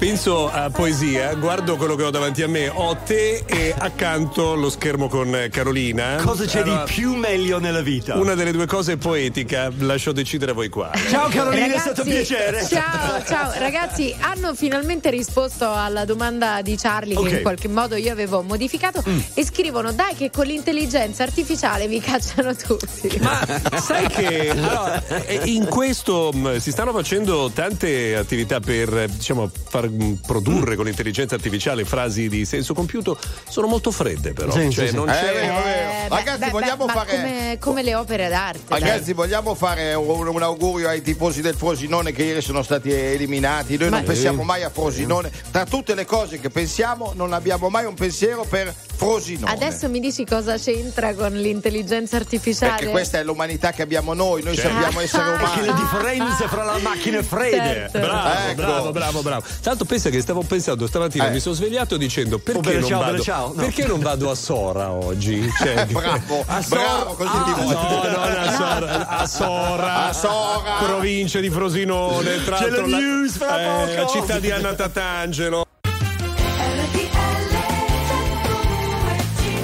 penso 0.00 0.50
a 0.50 0.70
poesia, 0.70 1.34
guardo 1.34 1.76
quello 1.76 1.94
che 1.94 2.04
ho 2.04 2.10
davanti 2.10 2.42
a 2.42 2.48
me, 2.48 2.70
ho 2.72 2.96
te 3.04 3.44
e 3.44 3.74
accanto 3.76 4.54
lo 4.54 4.70
schermo 4.70 5.08
con 5.08 5.48
Carolina. 5.50 6.22
Cosa 6.24 6.46
c'è 6.46 6.60
Allora, 6.62 6.84
di 6.84 6.92
più 6.94 7.14
meglio 7.16 7.58
nella 7.58 7.82
vita? 7.82 8.14
Una 8.16 8.32
delle 8.34 8.50
due 8.50 8.64
cose 8.66 8.92
è 8.94 8.96
poetica, 8.96 9.70
lascio 9.80 10.12
decidere 10.12 10.52
a 10.52 10.54
voi 10.54 10.70
qua. 10.70 10.90
Ciao 11.10 11.28
Carolina, 11.28 11.66
è 11.66 11.68
Ragazzi, 11.68 11.80
stato 11.80 12.00
un 12.02 12.08
piacere. 12.08 12.66
Ciao, 12.66 13.22
ciao, 13.26 13.52
ragazzi, 13.58 14.16
hanno 14.20 14.54
finalmente 14.54 15.10
risposto 15.10 15.70
alla 15.70 16.06
domanda 16.06 16.62
di 16.62 16.76
Charlie 16.76 17.16
Ok. 17.16 17.28
che 17.28 17.36
in 17.36 17.42
qualche 17.42 17.68
modo 17.68 17.94
io 17.96 18.10
avevo 18.10 18.40
modificato 18.42 19.02
Mm. 19.06 19.18
e 19.34 19.44
scrivono 19.44 19.92
dai 19.92 20.14
che 20.14 20.30
con 20.30 20.46
l'intelligenza 20.46 21.24
artificiale 21.24 21.86
vi 21.88 22.00
cacciano 22.00 22.54
tutti. 22.56 23.18
Ma 23.20 23.38
sai 23.78 24.06
che 24.08 24.48
allora, 24.50 25.02
eh, 25.26 25.40
in 25.44 25.66
questo 25.66 26.30
mh, 26.32 26.56
si 26.56 26.70
stanno 26.70 26.92
facendo 26.92 27.50
tante 27.52 28.16
attività 28.16 28.60
per 28.60 29.08
diciamo, 29.10 29.50
far 29.68 29.88
produrre 30.24 30.76
con 30.76 30.84
l'intelligenza 30.86 31.34
artificiale 31.34 31.84
frasi 31.84 32.28
di 32.28 32.44
senso 32.44 32.74
compiuto, 32.74 33.18
sono 33.48 33.66
molto 33.66 33.90
fredde 33.90 34.32
però. 34.32 34.50
Sì, 34.52 34.70
Cioè, 34.70 34.88
sì, 34.88 34.94
non 34.94 35.08
Eh, 35.08 35.12
c'è. 35.12 35.32
vero, 35.32 35.54
vero. 35.62 35.66
Eh, 35.66 36.08
beh, 36.08 36.14
Ragazzi, 36.16 36.38
beh, 36.38 36.50
vogliamo 36.50 36.84
beh, 36.86 36.92
fare. 36.92 37.10
come, 37.16 37.56
come 37.60 37.82
le 37.82 37.94
opere 37.94 38.28
d'arte. 38.28 38.60
dai. 38.68 38.80
Ragazzi, 38.80 39.12
vogliamo 39.12 39.54
fare 39.54 39.94
un, 39.94 40.26
un 40.28 40.42
augurio 40.42 40.88
ai 40.88 41.02
tifosi 41.02 41.40
del 41.40 41.54
Frosinone 41.54 42.12
che 42.12 42.22
ieri 42.22 42.40
sono 42.40 42.62
stati 42.62 42.90
eliminati. 42.92 43.76
Noi 43.76 43.90
non 43.90 44.00
Ma- 44.00 44.06
pensiamo 44.06 44.42
mai 44.42 44.62
a 44.62 44.70
Frosinone. 44.70 45.30
Tra 45.50 45.64
tutte 45.64 45.94
le 45.94 46.04
cose 46.04 46.38
che 46.40 46.50
pensiamo, 46.50 47.12
non 47.14 47.32
abbiamo 47.32 47.68
mai 47.68 47.84
un 47.84 47.94
pensiero 47.94 48.44
per 48.44 48.72
Frosinone. 48.96 49.52
Adesso 49.52 49.88
mi 49.88 50.00
dici 50.00 50.24
cosa 50.26 50.56
c'entra 50.58 51.14
con 51.14 51.32
l'intelligenza 51.32 52.16
artificiale? 52.16 52.72
Perché 52.76 52.90
questa 52.90 53.18
è 53.18 53.24
l'umanità 53.24 53.72
che 53.72 53.82
abbiamo 53.82 54.12
noi, 54.14 54.42
noi 54.42 54.54
Certo. 54.56 54.70
sappiamo 54.72 55.00
essere 55.00 55.22
umani. 55.22 55.38
Perché 55.40 55.60
le 55.66 55.74
differenze 55.74 56.48
fra 56.48 56.64
la 56.64 56.78
macchina 56.78 57.18
e 57.18 57.22
Fede. 57.22 57.56
Certo. 57.56 57.98
Bravo, 57.98 58.28
Ecco. 58.50 58.54
bravo, 58.62 58.90
bravo, 58.92 59.22
bravo. 59.22 59.44
Tanto 59.62 59.79
pensa 59.84 60.10
che 60.10 60.20
stavo 60.20 60.42
pensando 60.42 60.86
stamattina, 60.86 61.28
Eh. 61.28 61.30
mi 61.32 61.40
sono 61.40 61.54
svegliato 61.54 61.96
dicendo 61.96 62.38
perché, 62.38 62.60
bene, 62.60 62.78
non, 62.80 62.88
ciao, 62.88 62.98
vado, 63.00 63.12
bene. 63.22 63.24
No. 63.46 63.52
perché 63.54 63.86
non 63.86 64.00
vado 64.00 64.30
a 64.30 64.34
Sora 64.34 64.90
oggi? 64.92 65.48
Cioè, 65.60 65.86
Bravo, 65.86 66.44
a 66.46 66.62
Sora- 66.62 66.80
bravo, 66.80 67.14
così 67.14 67.30
Ah, 67.32 67.42
ti 67.42 67.50
voglio. 67.62 67.80
No, 67.80 68.02
no, 68.10 68.22
a 68.22 68.50
Sora, 68.52 69.08
a 69.08 69.26
Sora, 69.26 70.06
A 70.08 70.12
Sora. 70.12 70.76
provincia 70.84 71.40
di 71.40 71.50
Frosinone, 71.50 72.44
tra 72.44 72.58
l'altro 72.60 72.86
la 72.86 72.96
news 72.98 73.40
eh, 73.40 73.94
la 73.96 74.06
città 74.06 74.38
di 74.38 74.50
Anna 74.50 74.74
Tatangelo. 74.74 75.64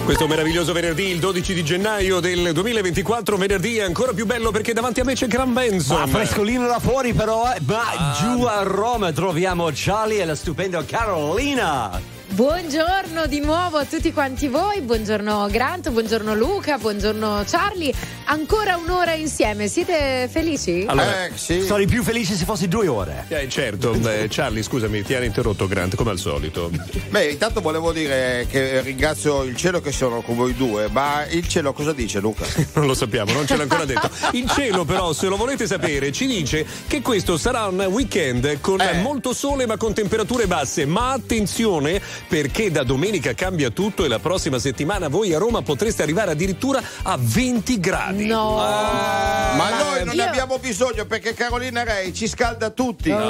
Questo 0.07 0.28
meraviglioso 0.28 0.72
venerdì, 0.72 1.09
il 1.09 1.18
12 1.18 1.52
di 1.52 1.64
gennaio 1.64 2.20
del 2.20 2.52
2024, 2.52 3.36
venerdì 3.36 3.78
è 3.78 3.82
ancora 3.82 4.12
più 4.12 4.24
bello 4.24 4.52
perché 4.52 4.72
davanti 4.72 5.00
a 5.00 5.04
me 5.04 5.14
c'è 5.14 5.26
Gran 5.26 5.52
Benson. 5.52 5.98
Ma 5.98 6.07
frescolino 6.07 6.64
là 6.64 6.78
fuori 6.78 7.12
però, 7.12 7.52
eh. 7.52 7.61
ma 7.64 8.14
giù 8.16 8.44
a 8.44 8.62
Roma 8.62 9.11
troviamo 9.11 9.68
Charlie 9.74 10.22
e 10.22 10.24
la 10.24 10.36
stupenda 10.36 10.84
Carolina. 10.84 12.16
Buongiorno 12.41 13.24
di 13.28 13.41
nuovo 13.41 13.78
a 13.78 13.87
tutti 13.87 14.12
quanti 14.12 14.49
voi, 14.49 14.82
buongiorno 14.82 15.49
Grant, 15.51 15.89
buongiorno 15.89 16.34
Luca, 16.34 16.76
buongiorno 16.76 17.45
Charlie. 17.47 17.91
Ancora 18.26 18.76
un'ora 18.76 19.14
insieme, 19.14 19.68
siete 19.68 20.28
felici? 20.30 20.84
Allora, 20.87 21.24
Eh, 21.24 21.30
sì. 21.34 21.62
Sarei 21.62 21.87
più 21.87 22.03
felice 22.03 22.34
se 22.34 22.45
fossi 22.45 22.68
due 22.68 22.89
ore. 22.89 23.24
eh, 23.28 23.49
certo, 23.49 23.93
beh, 23.93 24.26
Charlie, 24.28 24.62
scusami, 24.62 25.03
ti 25.03 25.14
hanno 25.14 25.24
interrotto 25.24 25.66
Grant 25.66 25.95
come 25.95 26.11
al 26.11 26.18
solito. 26.18 26.70
Beh, 27.09 27.30
intanto 27.30 27.62
volevo 27.62 27.91
dire 27.93 28.47
che 28.51 28.82
ringrazio 28.82 29.43
il 29.43 29.57
cielo 29.57 29.80
che 29.80 29.91
sono 29.91 30.20
con 30.20 30.37
voi 30.37 30.55
due, 30.55 30.89
ma 30.91 31.24
il 31.30 31.49
cielo 31.49 31.72
cosa 31.72 31.95
dice 31.95 32.20
Luca? 32.20 32.45
Non 32.76 32.84
lo 32.87 32.93
sappiamo, 32.95 33.32
non 33.32 33.47
ce 33.47 33.57
l'ha 33.57 33.62
ancora 33.62 33.87
detto. 33.87 34.11
Il 34.32 34.51
cielo, 34.51 34.84
però, 34.84 35.14
se 35.14 35.26
lo 35.28 35.37
volete 35.37 35.66
sapere, 35.66 36.12
ci 36.12 36.26
dice 36.26 36.66
che 36.87 37.01
questo 37.01 37.39
sarà 37.39 37.64
un 37.64 37.80
weekend 37.89 38.61
con 38.61 38.78
Eh. 38.82 39.01
molto 39.01 39.32
sole 39.32 39.64
ma 39.64 39.78
con 39.78 39.95
temperature 39.95 40.47
basse. 40.47 40.84
Ma 40.84 41.12
attenzione, 41.12 42.03
perché 42.29 42.70
da 42.70 42.83
domenica 42.83 43.35
cambia 43.35 43.70
tutto 43.70 44.05
e 44.05 44.09
la 44.09 44.18
prossima 44.18 44.59
settimana 44.59 45.09
voi 45.09 45.33
a 45.35 45.39
Roma 45.39 45.62
potreste 45.62 46.03
arrivare 46.03 46.33
addirittura 46.33 46.83
a 47.03 47.16
20 47.18 47.81
gradi. 47.81 48.27
No. 48.27 48.57
Ma 48.57 49.70
noi 49.70 50.05
non 50.05 50.16
ne 50.16 50.27
abbiamo 50.27 50.59
bisogno 50.59 51.07
perché 51.07 51.35
Carolina 51.35 51.85
Rei 51.85 52.12
ci 52.12 52.29
scalda 52.29 52.70
tutti. 52.70 53.11
Ma 53.11 53.20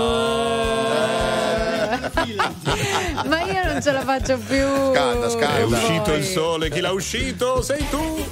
io 3.43 3.65
non 3.65 3.81
ce 3.83 3.93
la 3.93 4.01
faccio 4.03 4.39
più. 4.39 4.67
Scalda, 4.93 5.29
scalda. 5.31 5.59
È 5.59 5.63
uscito 5.63 6.13
il 6.15 6.25
sole, 6.25 6.71
chi 6.71 6.81
l'ha 6.81 6.93
uscito? 6.93 7.63
Sei 7.63 7.87
tu! 7.89 8.25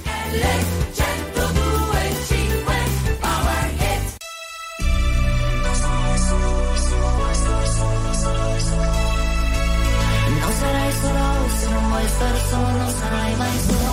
Vuoi 12.45 12.51
stare 12.51 12.51
solo, 12.51 12.77
non 12.77 12.89
sarai 12.89 13.35
mai 13.35 13.59
solo 13.59 13.79
e 13.79 13.83
no. 13.83 13.84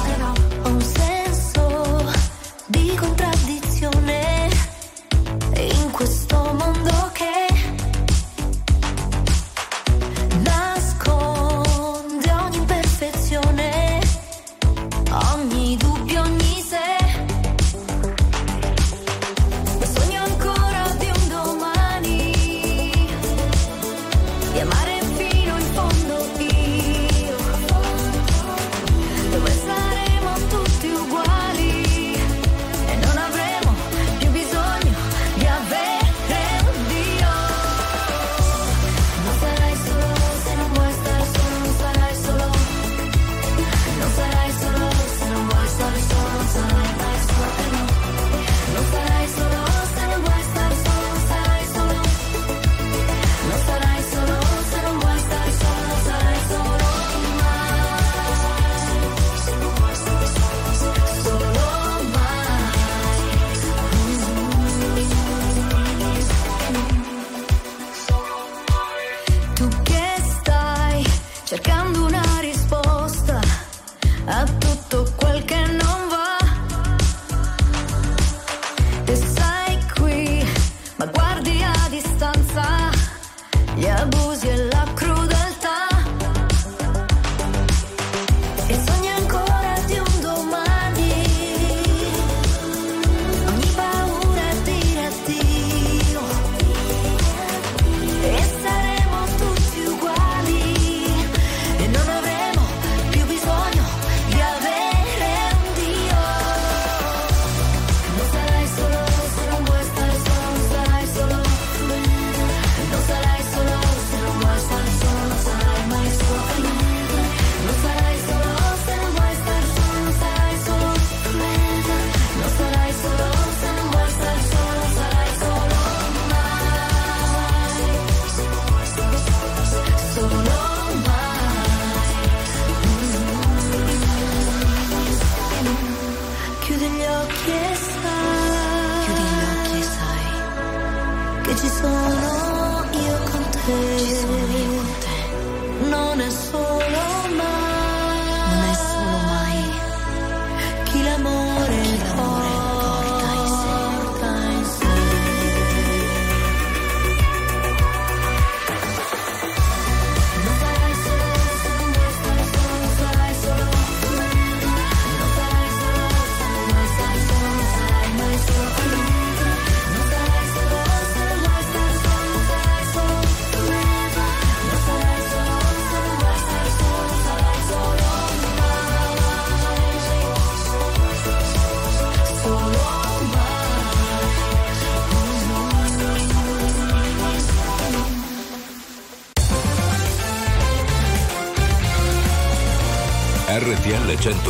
Te. 146.14 146.61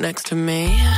Next 0.00 0.26
to 0.26 0.34
me? 0.34 0.89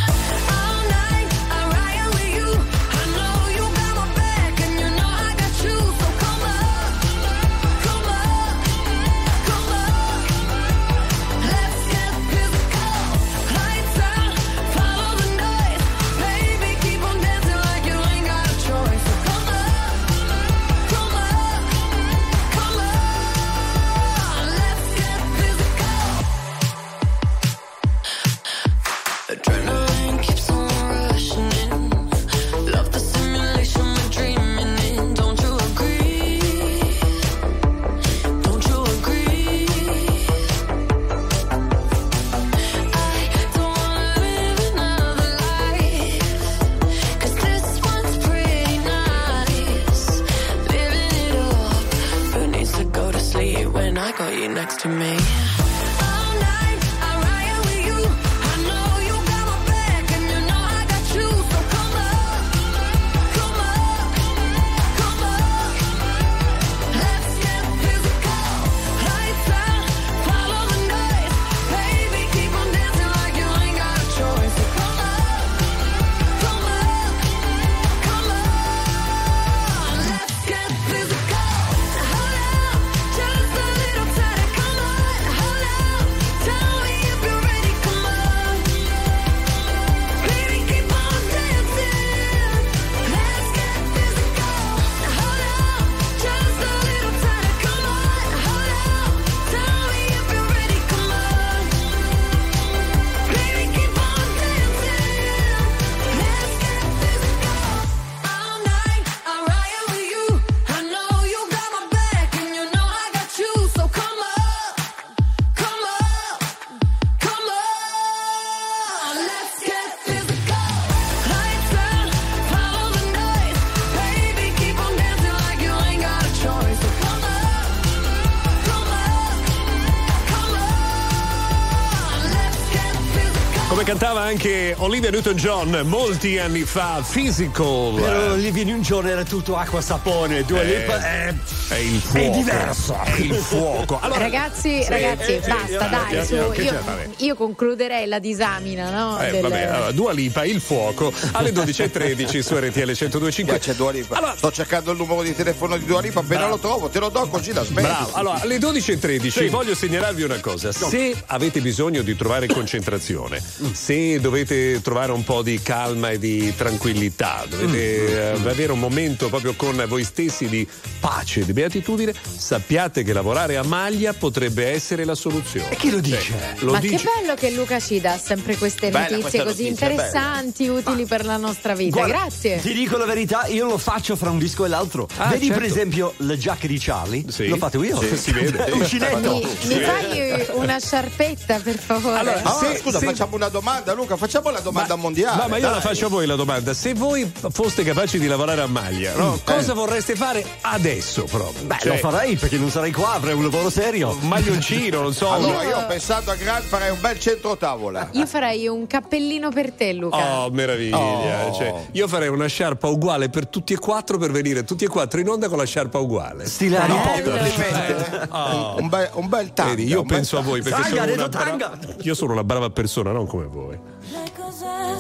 Olivia 135.03 135.21
Newton-John 135.21 135.81
molti 135.89 136.39
anni 136.39 136.63
fa, 136.63 137.03
Physical. 137.11 137.95
Però 137.97 138.31
Olivia 138.35 138.63
in 138.63 138.69
un 138.69 138.83
giorno 138.83 139.11
era 139.11 139.25
tutto 139.25 139.57
acqua 139.57 139.81
sapone, 139.81 140.45
Dua 140.45 140.61
Eh, 140.63 140.79
Lipa 140.79 141.03
è, 141.03 141.35
è 141.71 141.75
il 141.79 141.99
fuoco. 142.01 142.19
è 142.25 142.31
diverso. 142.31 142.97
È 143.03 143.15
il 143.19 143.35
fuoco. 143.35 143.99
Allora, 144.01 144.21
ragazzi, 144.21 144.81
sì, 144.81 144.89
ragazzi, 144.89 145.33
eh, 145.33 145.41
basta, 145.41 145.87
eh, 145.87 145.91
dai, 145.91 146.17
eh, 146.19 146.25
su. 146.25 146.35
eh, 146.35 146.63
Io, 146.63 146.81
io 147.17 147.35
concluderei 147.35 148.07
la 148.07 148.21
disamina, 148.21 148.91
no? 148.91 149.21
Eh, 149.21 149.31
del- 149.33 149.41
vabbè, 149.43 149.63
allora, 149.65 149.91
Dua 149.91 150.13
Lipa, 150.13 150.45
il 150.45 150.61
fuoco, 150.61 151.13
alle 151.33 151.51
12.13 151.51 152.41
su 152.41 152.55
RTL 152.55 152.93
1025. 152.97 153.59
C'è 153.59 153.75
Dua 153.75 153.91
Lipa. 153.91 154.35
Sto 154.37 154.53
cercando 154.53 154.93
il 154.93 154.99
numero 154.99 155.23
di 155.23 155.35
telefono 155.35 155.77
di 155.79 155.85
Dua 155.85 156.01
Lipa, 156.01 156.21
appena 156.21 156.47
lo 156.47 156.59
trovo, 156.59 156.89
te 156.91 157.01
lo 157.01 157.09
do 157.09 157.27
così 157.27 157.53
la 157.53 157.65
smetti. 157.65 157.89
Bravo, 157.89 158.13
allora 158.13 158.41
alle 158.41 158.59
12.13 158.59 159.31
Sì. 159.31 159.47
voglio 159.49 159.75
segnalarvi 159.75 160.23
una 160.23 160.39
cosa, 160.39 160.71
se 160.71 161.13
avete 161.27 161.61
bisogno 161.61 162.03
di 162.03 162.15
trovare 162.15 162.47
concentrazione, 162.47 163.43
se 163.73 164.21
dovete 164.21 164.75
trovare 164.75 164.91
un 165.13 165.25
po' 165.25 165.43
di 165.43 165.61
calma 165.63 166.11
e 166.11 166.19
di 166.19 166.55
tranquillità, 166.55 167.45
dovete 167.49 168.33
eh, 168.33 168.49
avere 168.49 168.73
un 168.73 168.79
momento 168.79 169.29
proprio 169.29 169.55
con 169.55 169.83
voi 169.89 170.05
stessi 170.05 170.49
di 170.49 170.67
pace, 171.01 171.45
di 171.45 171.53
beatitudine, 171.53 172.13
sappiate 172.37 173.03
che 173.03 173.13
lavorare 173.13 173.57
a 173.57 173.63
maglia 173.63 174.13
potrebbe 174.13 174.69
essere 174.69 175.05
la 175.05 175.15
soluzione. 175.15 175.71
E 175.71 175.77
chi 175.77 175.91
lo 175.91 176.01
dice? 176.01 176.35
lo 176.59 176.73
Ma 176.73 176.79
dice. 176.81 176.97
che 176.97 177.05
bello 177.21 177.35
che 177.35 177.51
Luca 177.51 177.81
ci 177.81 178.01
dà 178.01 178.19
sempre 178.19 178.57
queste 178.57 178.91
Bella 178.91 179.17
notizie 179.17 179.21
questa 179.23 179.45
così 179.45 179.63
notizia, 179.71 179.87
interessanti, 179.89 180.69
utili 180.69 181.07
per 181.07 181.25
la 181.25 181.37
nostra 181.37 181.75
vita. 181.75 181.97
Guarda, 181.99 182.13
Grazie. 182.13 182.61
Ti 182.61 182.73
dico 182.73 182.97
la 182.97 183.05
verità, 183.07 183.47
io 183.47 183.67
lo 183.67 183.79
faccio 183.79 184.17
fra 184.17 184.31
un 184.31 184.39
disco 184.39 184.65
e 184.65 184.69
l'altro. 184.69 185.09
Ah, 185.17 185.29
Vedi 185.29 185.49
per 185.49 185.59
certo. 185.59 185.73
esempio 185.75 186.15
la 186.19 186.37
giacca 186.37 186.67
di 186.67 186.79
Charlie? 186.79 187.25
Sì. 187.29 187.49
L'ho 187.49 187.57
fatto 187.57 187.83
io. 187.83 188.01
Sì, 188.01 188.17
si 188.17 188.33
vede. 188.33 188.65
È 188.67 188.71
uncinetto. 188.73 189.33
Mi, 189.33 189.47
mi 189.67 189.81
fai 189.81 190.47
una 190.53 190.79
sciarpetta, 190.79 191.59
per 191.61 191.79
favore? 191.79 192.41
Ah, 192.43 192.53
se- 192.61 192.79
scusa, 192.79 192.99
se- 192.99 193.07
facciamo 193.07 193.37
una 193.37 193.49
domanda, 193.49 193.93
Luca, 193.93 194.17
facciamo 194.17 194.51
la 194.51 194.61
domanda 194.61 194.82
mondiale. 194.97 195.43
No, 195.43 195.49
ma 195.49 195.57
io 195.57 195.63
dai. 195.63 195.75
la 195.75 195.81
faccio 195.81 196.07
a 196.07 196.09
voi 196.09 196.27
la 196.27 196.35
domanda. 196.37 196.75
Se 196.75 196.95
voi 196.95 197.31
foste 197.51 197.83
capaci 197.85 198.19
di 198.19 198.27
lavorare 198.27 198.61
a 198.63 198.67
maglia, 198.67 199.15
no? 199.15 199.39
cosa 199.45 199.73
vorreste 199.75 200.15
fare 200.17 200.45
adesso 200.63 201.25
proprio? 201.25 201.65
Beh, 201.65 201.77
Cioè, 201.81 201.93
lo 201.93 201.97
farei 202.11 202.37
perché 202.37 202.57
non 202.59 202.71
sarei 202.71 202.93
qua, 202.93 203.13
avrei 203.13 203.35
un 203.35 203.43
lavoro 203.43 203.71
serio. 203.71 204.11
Un 204.21 204.29
maglioncino, 204.29 205.01
non 205.01 205.13
so. 205.13 205.31
Allora, 205.31 205.63
Io- 205.63 205.69
io 205.71 205.87
pensando 205.87 206.31
a 206.31 206.35
Gran 206.35 206.63
farei 206.63 206.91
un 206.91 207.01
bel 207.01 207.19
centro 207.19 207.57
tavola. 207.57 208.09
Io 208.13 208.27
farei 208.27 208.67
un 208.69 208.87
cappellino 208.87 209.51
per 209.51 209.73
te, 209.73 209.93
Luca. 209.93 210.17
Oh, 210.45 210.51
meraviglia! 210.51 210.99
Oh. 211.47 211.53
Cioè, 211.55 211.75
io 211.93 212.09
farei 212.09 212.29
una 212.29 212.47
sciarpa 212.47 212.89
uguale 212.89 213.29
per 213.29 213.47
tutti 213.47 213.73
e 213.73 213.79
quattro 213.79 214.19
per 214.19 214.31
venire 214.31 214.65
tutti 214.65 214.85
e 214.85 214.89
quattro 214.89 215.21
in 215.21 215.29
onda 215.29 215.49
con 215.49 215.59
la 215.59 215.65
sciarpa 215.65 215.99
uguale. 215.99 216.47
Stile 216.47 216.77
Harry 216.79 216.93
Potter. 216.95 217.39
Complimenti. 217.39 218.27
Oh. 218.31 218.77
Un, 218.79 218.89
bel, 218.89 219.11
un 219.15 219.29
bel 219.29 219.53
tanga. 219.53 219.71
Vedi, 219.75 219.87
io 219.87 220.03
penso 220.05 220.39
a 220.39 220.41
voi 220.43 220.61
perché 220.63 220.81
Tanga, 220.83 220.89
sono 220.89 221.01
ha 221.01 221.05
una, 221.05 221.15
detto 221.15 221.29
bra- 221.29 221.41
tanga. 221.45 221.79
io 222.03 222.15
sono 222.15 222.33
una 222.33 222.45
brava 222.45 222.71
persona, 222.71 223.13
non 223.13 223.27
come 223.27 223.45
voi. 223.47 223.79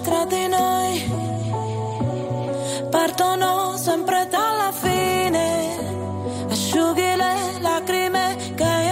Tra 0.00 0.24
di 0.24 0.46
noi 0.48 1.10
partono 2.90 3.76
sempre 3.76 4.26
dalla 4.30 4.72
fine. 4.72 5.78
Asciughi 6.50 7.16
le 7.16 7.60
lacrime 7.60 8.36
che 8.54 8.64
io 8.64 8.91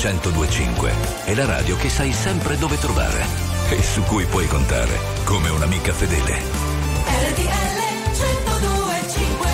1025 0.00 0.92
è 1.26 1.34
la 1.34 1.44
radio 1.44 1.76
che 1.76 1.90
sai 1.90 2.10
sempre 2.14 2.56
dove 2.56 2.78
trovare 2.78 3.22
e 3.68 3.82
su 3.82 4.02
cui 4.04 4.24
puoi 4.24 4.46
contare 4.46 4.98
come 5.24 5.50
un'amica 5.50 5.92
fedele. 5.92 6.40
RTL 7.04 7.80
1025 8.14 9.50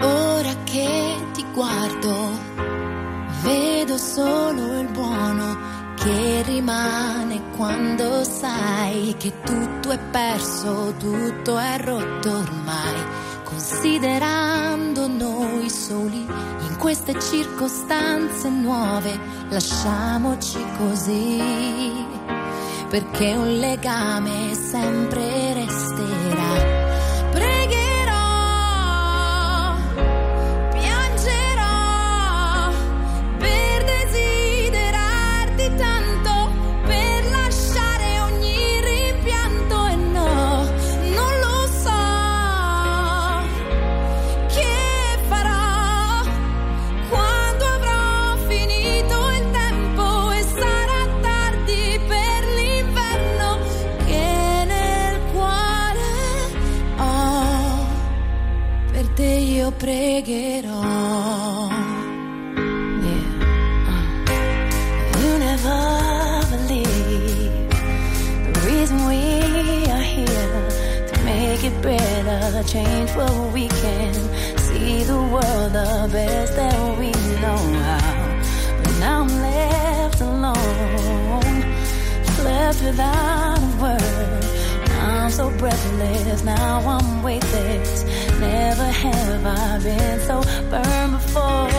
Ora 0.00 0.54
che 0.64 1.14
ti 1.34 1.44
guardo, 1.54 2.30
vedo 3.42 3.96
solo 3.98 4.80
il 4.80 4.88
buono 4.88 5.56
che 5.94 6.42
rimane 6.46 7.42
quando 7.56 8.24
sai 8.24 9.14
che 9.16 9.32
tutto 9.44 9.92
è 9.92 9.98
perso, 10.10 10.92
tutto 10.98 11.58
è 11.58 11.78
rotto 11.78 12.38
ormai. 12.38 13.24
Considerando 13.44 14.55
noi 15.66 15.70
soli 15.70 16.26
in 16.68 16.76
queste 16.78 17.18
circostanze 17.20 18.48
nuove, 18.48 19.18
lasciamoci 19.48 20.58
così, 20.78 21.42
perché 22.88 23.34
un 23.34 23.58
legame 23.58 24.54
sempre 24.54 25.35
io 59.86 59.92
pregherò. 59.92 60.80
Uh. 60.80 61.70
You 65.20 65.38
never 65.38 66.46
believe 66.50 67.68
the 68.52 68.60
reason 68.66 69.06
we 69.06 69.20
are 69.90 70.02
here 70.02 71.06
to 71.06 71.22
make 71.24 71.64
it 71.64 71.82
better, 71.82 72.62
change 72.64 73.10
what 73.14 73.52
we 73.52 73.68
can, 73.68 74.14
see 74.58 75.04
the 75.04 75.20
world 75.32 75.72
the 75.72 76.08
best 76.12 76.56
that 76.56 76.98
we 76.98 77.10
know 77.40 77.62
how. 77.86 78.82
But 78.82 78.94
now 78.98 79.20
I'm 79.22 79.28
left 79.40 80.20
alone, 80.20 81.64
left 82.42 82.82
without 82.82 83.58
a 83.58 83.82
word. 83.82 84.44
I'm 85.00 85.30
so 85.30 85.50
breathless, 85.50 86.42
now 86.42 86.80
I'm 86.80 87.22
weightless. 87.22 88.05
Never 88.40 88.84
have 88.84 89.46
I 89.46 89.78
been 89.82 90.20
so 90.20 90.42
burned 90.70 91.12
before. 91.12 91.75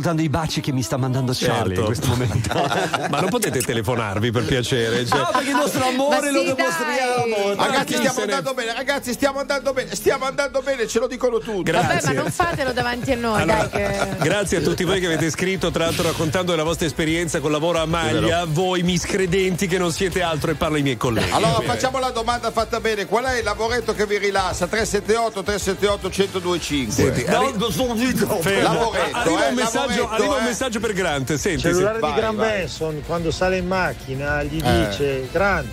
Ascoltando 0.00 0.22
i 0.22 0.28
baci 0.30 0.60
che 0.62 0.72
mi 0.72 0.82
sta 0.82 0.96
mandando 0.96 1.32
Charlie 1.36 1.76
Certo. 1.76 1.80
in 1.80 1.86
questo 1.86 2.06
momento. 2.08 3.08
Ma 3.10 3.20
non 3.20 3.28
potete 3.28 3.60
telefonarvi 3.60 4.30
per 4.30 4.44
piacere? 4.44 5.04
Cioè- 5.06 5.18
No, 5.18 5.28
perché 5.32 5.50
il 5.50 5.56
nostro 5.56 5.86
amore 5.86 6.20
Ma 6.20 6.30
lo 6.30 6.38
sì, 6.40 6.54
dimostriamo. 6.54 7.54
Ragazzi, 7.54 7.94
stiamo 7.94 8.12
se 8.12 8.24
ne- 8.24 8.32
andando 8.32 8.54
bene, 8.54 8.72
ragazzi, 8.74 9.12
stiamo 9.12 9.38
andando 9.40 9.72
bene, 9.74 9.94
stiamo 9.94 10.24
andando 10.24 10.60
bene, 10.62 10.86
ce 10.88 10.98
lo 10.98 11.06
dicono 11.06 11.38
tutti. 11.38 11.70
Vabbè, 11.70 11.84
ma 11.86 11.92
Grazie. 11.92 12.12
non 12.14 12.30
fatelo 12.30 12.72
davanti 12.72 13.12
a 13.12 13.16
noi, 13.16 13.42
Allora, 13.42 13.66
dai 13.66 14.16
che... 14.16 14.16
Grazie 14.24 14.56
a 14.58 14.60
tutti 14.62 14.84
voi 14.84 15.00
che 15.00 15.06
avete 15.06 15.30
scritto, 15.30 15.70
tra 15.70 15.84
l'altro 15.84 16.04
raccontando 16.04 16.50
della 16.52 16.62
vostra 16.64 16.86
esperienza 16.86 17.40
col 17.40 17.50
lavoro 17.50 17.78
a 17.80 17.86
maglia, 17.86 18.44
voi 18.48 18.82
miscredenti 18.82 19.66
che 19.66 19.76
non 19.78 19.92
siete 19.92 20.22
altro 20.22 20.50
e 20.50 20.54
parlo 20.54 20.76
ai 20.76 20.82
miei 20.82 20.96
colleghi. 20.96 21.30
Allora 21.30 21.60
facciamo 21.60 21.98
la 21.98 22.10
domanda 22.10 22.50
fatta 22.50 22.80
bene, 22.80 23.04
qual 23.06 23.24
è 23.24 23.38
il 23.38 23.44
lavoretto 23.44 23.94
che 23.94 24.06
vi 24.06 24.16
rilassa? 24.18 24.66
378 24.66 25.42
378 25.42 26.08
1025. 26.08 26.92
Senti, 26.92 27.24
arri- 27.30 27.98
dito. 28.00 28.38
Fermo. 28.40 28.62
Lavoretto, 28.72 29.16
arriva, 29.18 29.46
eh, 29.46 29.48
un 29.50 29.54
messaggio, 29.54 29.89
lavoretto, 29.96 30.14
arriva 30.22 30.34
un 30.36 30.42
eh. 30.42 30.48
messaggio 30.48 30.80
per 30.80 30.92
Grant. 30.92 31.34
Senti, 31.34 31.60
cellulare 31.62 31.98
vai, 31.98 32.12
di 32.12 32.20
Gran 32.20 32.36
vai. 32.36 32.48
Benson 32.58 33.02
quando 33.06 33.30
sale 33.30 33.56
in 33.58 33.66
macchina 33.66 34.42
gli 34.42 34.60
Eh. 34.64 34.86
dice 34.88 35.28
Grant 35.32 35.68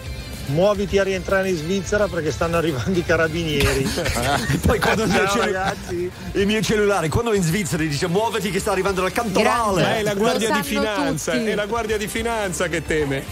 muoviti 0.47 0.97
a 0.97 1.03
rientrare 1.03 1.49
in 1.49 1.57
Svizzera 1.57 2.07
perché 2.07 2.31
stanno 2.31 2.55
arrivando 2.55 2.97
i 2.97 3.03
carabinieri 3.03 3.83
Poi 4.65 4.79
quando 4.79 5.03
il 5.03 5.11
cellu- 5.11 5.39
ragazzi 5.39 6.09
il 6.31 6.45
mio 6.45 6.61
cellulare, 6.61 7.09
quando 7.09 7.33
in 7.33 7.43
Svizzera, 7.43 7.83
dice 7.83 8.07
muoviti 8.07 8.49
che 8.49 8.59
sta 8.59 8.71
arrivando 8.71 9.01
la 9.01 9.09
Grande. 9.09 9.33
cantonale. 9.41 9.81
Ma 9.81 9.97
è 9.97 10.03
la 10.03 10.13
guardia 10.13 10.51
di 10.51 10.63
finanza, 10.63 11.31
tutti. 11.33 11.45
è 11.47 11.55
la 11.55 11.65
guardia 11.65 11.97
di 11.97 12.07
finanza 12.07 12.67
che 12.67 12.85
teme. 12.85 13.23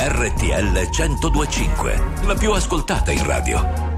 RTL 0.00 0.88
1025, 0.90 2.02
la 2.26 2.34
più 2.34 2.52
ascoltata 2.52 3.10
in 3.10 3.24
radio. 3.26 3.97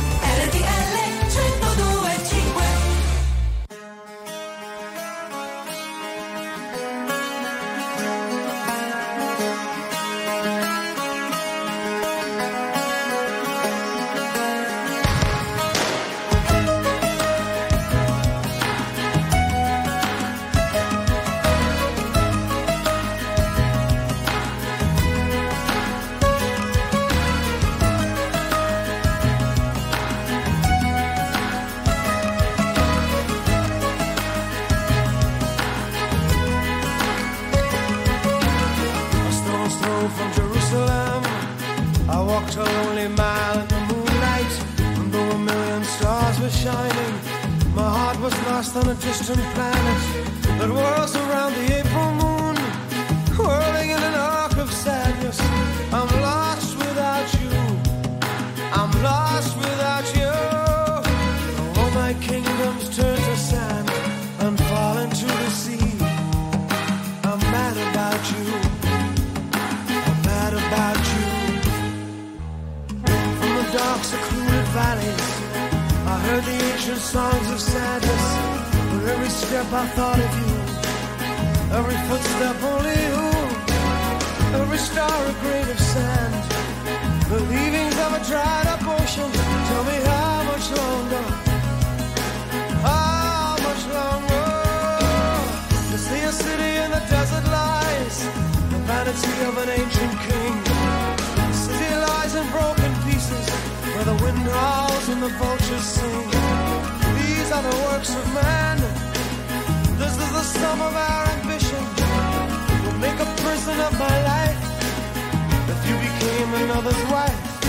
Became 116.51 116.69
another's 116.69 117.03
wife. 117.11 117.63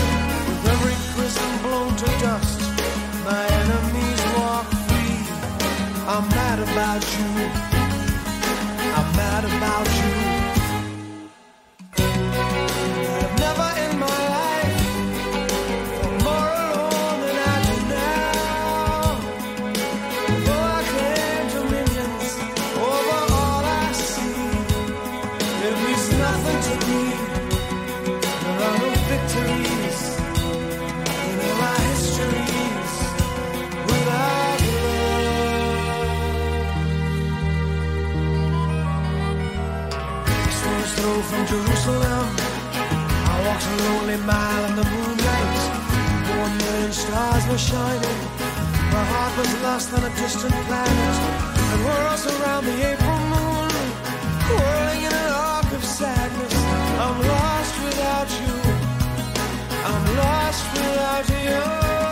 With 0.47 0.67
every 0.67 0.93
prison 1.15 1.61
blown 1.61 1.95
to 1.95 2.05
dust, 2.19 2.59
my 3.23 3.45
enemies 3.45 4.21
walk 4.37 4.65
free. 4.87 5.19
I'm 6.07 6.27
mad 6.29 6.59
about 6.59 7.03
you. 7.17 7.72
Jerusalem. 41.83 42.27
I 43.27 43.35
walked 43.45 43.67
a 43.67 43.75
lonely 43.83 44.17
mile 44.23 44.63
in 44.69 44.75
the 44.77 44.87
moonlight. 44.93 45.59
One 46.39 46.57
million 46.57 46.93
stars 46.93 47.43
were 47.49 47.57
shining. 47.57 48.19
My 48.95 49.03
heart 49.11 49.37
was 49.37 49.51
lost 49.63 49.93
on 49.93 50.03
a 50.03 50.09
distant 50.15 50.55
planet. 50.67 51.15
And 51.71 51.79
whirls 51.83 52.23
around 52.35 52.63
the 52.65 52.77
April 52.91 53.19
moon, 53.33 53.71
whirling 54.55 55.01
in 55.07 55.13
an 55.23 55.31
arc 55.51 55.69
of 55.73 55.83
sadness. 55.83 56.55
I'm 57.03 57.17
lost 57.33 57.75
without 57.83 58.29
you. 58.43 58.55
I'm 59.91 60.05
lost 60.15 60.63
without. 60.73 61.29
You 61.29 62.02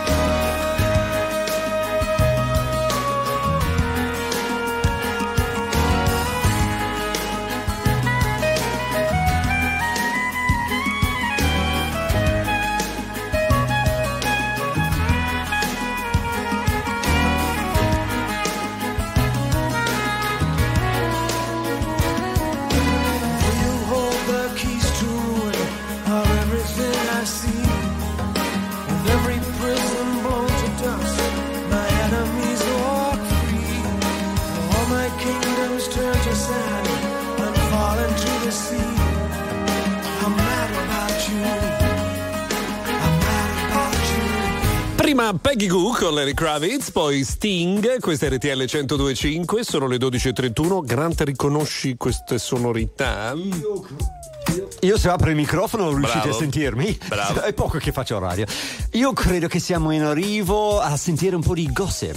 Prima 45.12 45.34
Peggy 45.38 45.66
Goo 45.66 45.92
con 45.92 46.14
Larry 46.14 46.32
Kravitz, 46.32 46.90
poi 46.90 47.22
Sting, 47.22 48.00
questa 48.00 48.26
è 48.26 48.30
RTL 48.30 48.64
1025, 48.64 49.62
sono 49.62 49.86
le 49.86 49.98
12.31. 49.98 50.84
Grant, 50.84 51.20
riconosci 51.20 51.96
queste 51.96 52.38
sonorità? 52.38 53.34
Io 53.34 53.86
se 54.98 55.08
apro 55.08 55.30
il 55.30 55.36
microfono 55.36 55.90
riuscite 55.90 56.18
Bravo. 56.22 56.34
a 56.34 56.38
sentirmi? 56.38 56.98
Bravo. 57.06 57.42
È 57.42 57.52
poco 57.52 57.78
che 57.78 57.92
faccio 57.92 58.18
radio. 58.18 58.44
Io 58.92 59.12
credo 59.12 59.46
che 59.46 59.60
siamo 59.60 59.92
in 59.92 60.02
arrivo 60.02 60.80
a 60.80 60.96
sentire 60.96 61.36
un 61.36 61.42
po' 61.42 61.54
di 61.54 61.70
gossip. 61.72 62.16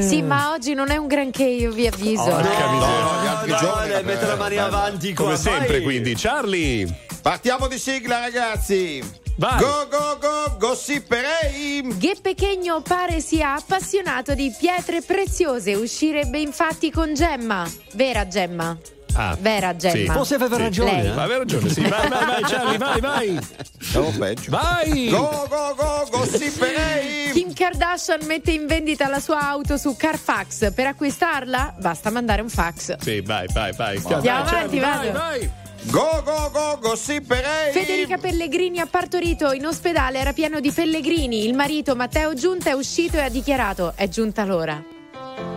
Sì, 0.00 0.20
ma 0.20 0.50
oggi 0.50 0.74
non 0.74 0.90
è 0.90 0.96
un 0.96 1.06
granché, 1.06 1.44
io 1.44 1.70
vi 1.70 1.86
avviso. 1.86 2.22
Oh, 2.22 2.40
no, 2.40 3.46
no, 3.46 3.56
giorni, 3.60 3.92
eh, 3.92 4.02
metto 4.02 4.26
la 4.26 4.34
mani 4.34 4.56
avanti 4.56 5.14
qua, 5.14 5.24
Come 5.26 5.36
sempre, 5.36 5.74
vai. 5.74 5.82
quindi. 5.82 6.14
Charlie! 6.16 7.06
Partiamo 7.22 7.68
di 7.68 7.78
sigla, 7.78 8.20
ragazzi. 8.20 9.18
Vai. 9.36 9.58
Go, 9.58 9.86
go, 9.88 10.18
go, 10.20 10.56
gossiperei. 10.58 11.94
Ghe 11.96 12.16
Pechegno 12.20 12.82
pare 12.82 13.20
sia 13.20 13.54
appassionato 13.54 14.34
di 14.34 14.52
pietre 14.58 15.00
preziose. 15.00 15.74
Uscirebbe 15.74 16.40
infatti 16.40 16.90
con 16.90 17.14
Gemma. 17.14 17.70
Vera 17.92 18.26
Gemma. 18.26 18.76
Ah, 19.14 19.36
Vera 19.40 19.74
Gemma. 19.76 19.94
sì. 19.94 20.06
Forse 20.06 20.34
aveva 20.36 20.56
Sì. 20.56 20.62
ragione. 20.62 20.92
Lei. 20.92 21.06
eh? 21.06 21.12
Ma 21.14 21.22
aveva 21.22 21.38
ragione, 21.38 21.68
sì. 21.68 21.80
Vai, 21.80 22.08
vai, 22.08 22.26
vai, 22.26 22.42
Charlie, 22.42 22.78
vai, 22.78 23.00
vai. 23.00 23.38
Siamo 23.80 24.10
peggio. 24.18 24.50
Vai! 24.50 25.08
Go, 25.10 25.46
go, 25.48 25.74
go, 25.76 26.08
gossiperei. 26.10 27.30
Kim 27.32 27.52
Kardashian 27.52 28.20
mette 28.24 28.50
in 28.52 28.66
vendita 28.66 29.08
la 29.08 29.20
sua 29.20 29.40
auto 29.48 29.76
su 29.76 29.96
Carfax. 29.96 30.72
Per 30.72 30.86
acquistarla 30.86 31.74
basta 31.78 32.10
mandare 32.10 32.42
un 32.42 32.48
fax. 32.48 32.96
Sì, 33.00 33.20
vai, 33.20 33.46
vai, 33.52 33.72
vai. 33.72 33.96
Andiamo 33.96 34.20
Vai, 34.20 34.28
avanti, 34.28 34.50
Charlie, 34.54 34.80
vai, 34.80 34.96
vado. 35.06 35.12
vai. 35.18 35.50
Go, 35.84 36.22
go, 36.24 36.50
go, 36.52 36.78
gossiperei. 36.80 37.72
Federica 37.72 38.18
Pellegrini 38.18 38.80
ha 38.80 38.86
partorito 38.86 39.52
in 39.52 39.64
ospedale, 39.66 40.18
era 40.18 40.32
pieno 40.34 40.60
di 40.60 40.70
pellegrini. 40.70 41.46
Il 41.46 41.54
marito 41.54 41.96
Matteo 41.96 42.34
Giunta 42.34 42.70
è 42.70 42.74
uscito 42.74 43.16
e 43.16 43.22
ha 43.22 43.28
dichiarato: 43.30 43.92
È 43.96 44.06
giunta 44.08 44.44
l'ora. 44.44 44.82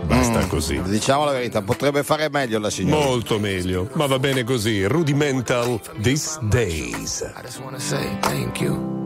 Basta 0.05 0.45
così. 0.47 0.81
Diciamo 0.81 1.25
la 1.25 1.31
verità, 1.31 1.61
potrebbe 1.61 2.03
fare 2.03 2.29
meglio 2.29 2.59
la 2.59 2.69
signora. 2.69 3.05
Molto 3.05 3.39
meglio, 3.39 3.89
ma 3.93 4.05
va 4.05 4.19
bene 4.19 4.43
così. 4.43 4.85
Rudimental 4.85 5.79
These 6.01 6.39
Days. 6.43 7.21
I 7.35 7.41
just 7.41 7.59
wanna 7.61 7.79
say 7.79 8.17
thank 8.21 8.59
you. 8.59 9.01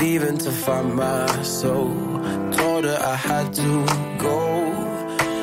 Leaving 0.00 0.38
to 0.38 0.50
find 0.50 0.94
my 0.94 1.26
soul. 1.42 2.20
Told 2.52 2.84
her 2.84 2.98
I 2.98 3.14
had 3.14 3.52
to 3.54 3.84
go. 4.18 4.74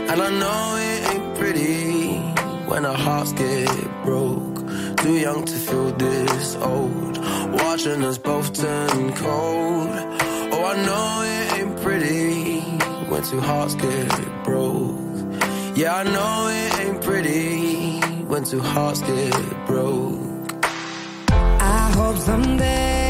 And 0.10 0.22
I 0.22 0.30
know 0.30 0.76
it 0.78 1.14
ain't 1.14 1.38
pretty 1.38 2.18
when 2.68 2.86
our 2.86 2.98
hearts 2.98 3.34
get 3.34 3.70
broke. 4.04 4.64
Too 4.98 5.18
young 5.20 5.46
to 5.46 5.54
feel 5.54 5.92
this 5.92 6.56
old. 6.56 7.18
Watching 7.52 8.04
us 8.04 8.18
both 8.18 8.54
turn 8.54 9.14
cold. 9.14 9.90
Oh, 10.52 10.66
I 10.66 10.76
know 10.86 11.22
it 11.24 11.60
ain't 11.60 11.82
pretty 11.82 12.62
when 13.10 13.22
two 13.24 13.40
hearts 13.40 13.76
get 13.76 14.33
broke. 14.44 14.96
Yeah, 15.76 15.96
I 15.96 16.04
know 16.04 16.48
it 16.50 16.80
ain't 16.80 17.02
pretty 17.02 18.00
when 18.28 18.44
two 18.44 18.62
hearts 18.62 19.02
get 19.02 19.66
broke. 19.66 20.20
I 21.32 21.92
hope 21.96 22.18
someday 22.18 23.03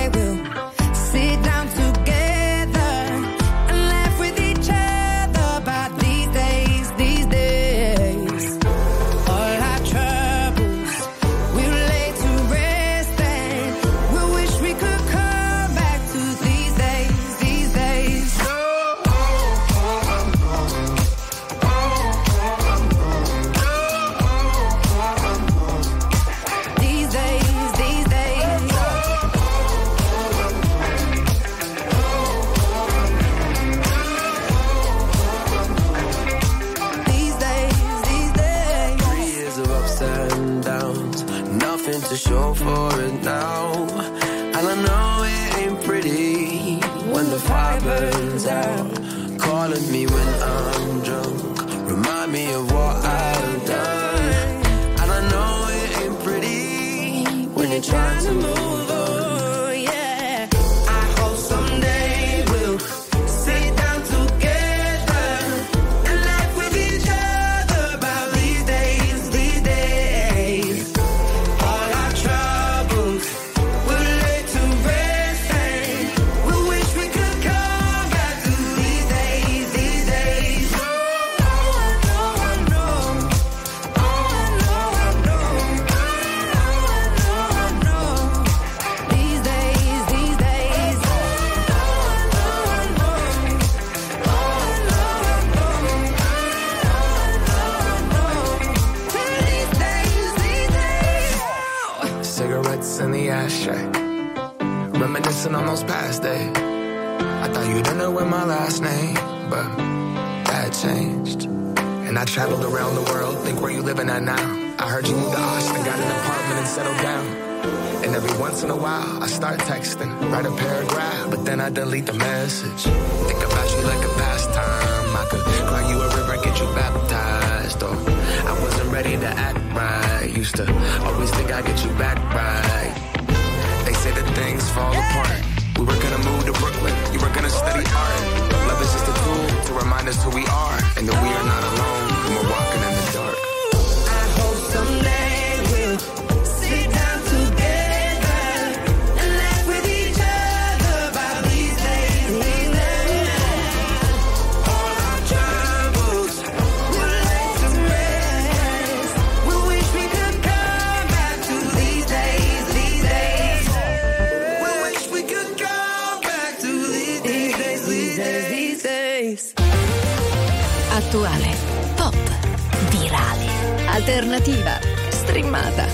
alternativa, 174.34 174.80
streamata, 175.10 175.85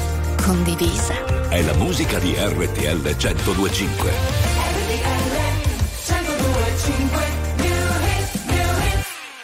condivisa. 0.42 1.14
È 1.50 1.62
la 1.62 1.74
musica 1.74 2.20
di 2.20 2.34
RTL 2.38 3.02
1025. 3.02 4.12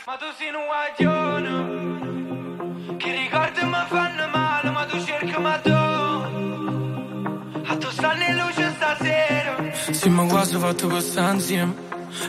Ma 0.06 0.16
tu 0.16 0.26
sei 0.38 0.48
un 0.54 0.66
guaglione 0.72 1.54
Che 2.98 3.12
ricordi 3.12 3.66
mi 3.66 3.86
fanno 3.90 4.28
male 4.32 4.70
Ma 4.70 4.86
tu 4.86 5.04
cerchi 5.04 5.38
ma 5.42 5.58
tu 5.58 5.72
A 7.66 7.78
tu 7.78 7.90
stanno 7.90 8.24
in 8.24 8.36
luce 8.38 8.74
stasera 8.76 9.56
Sì, 9.92 10.10
ma 10.10 10.24
quasi 10.26 10.58
fatto 10.58 10.88
questa 10.88 11.32
insieme. 11.34 11.74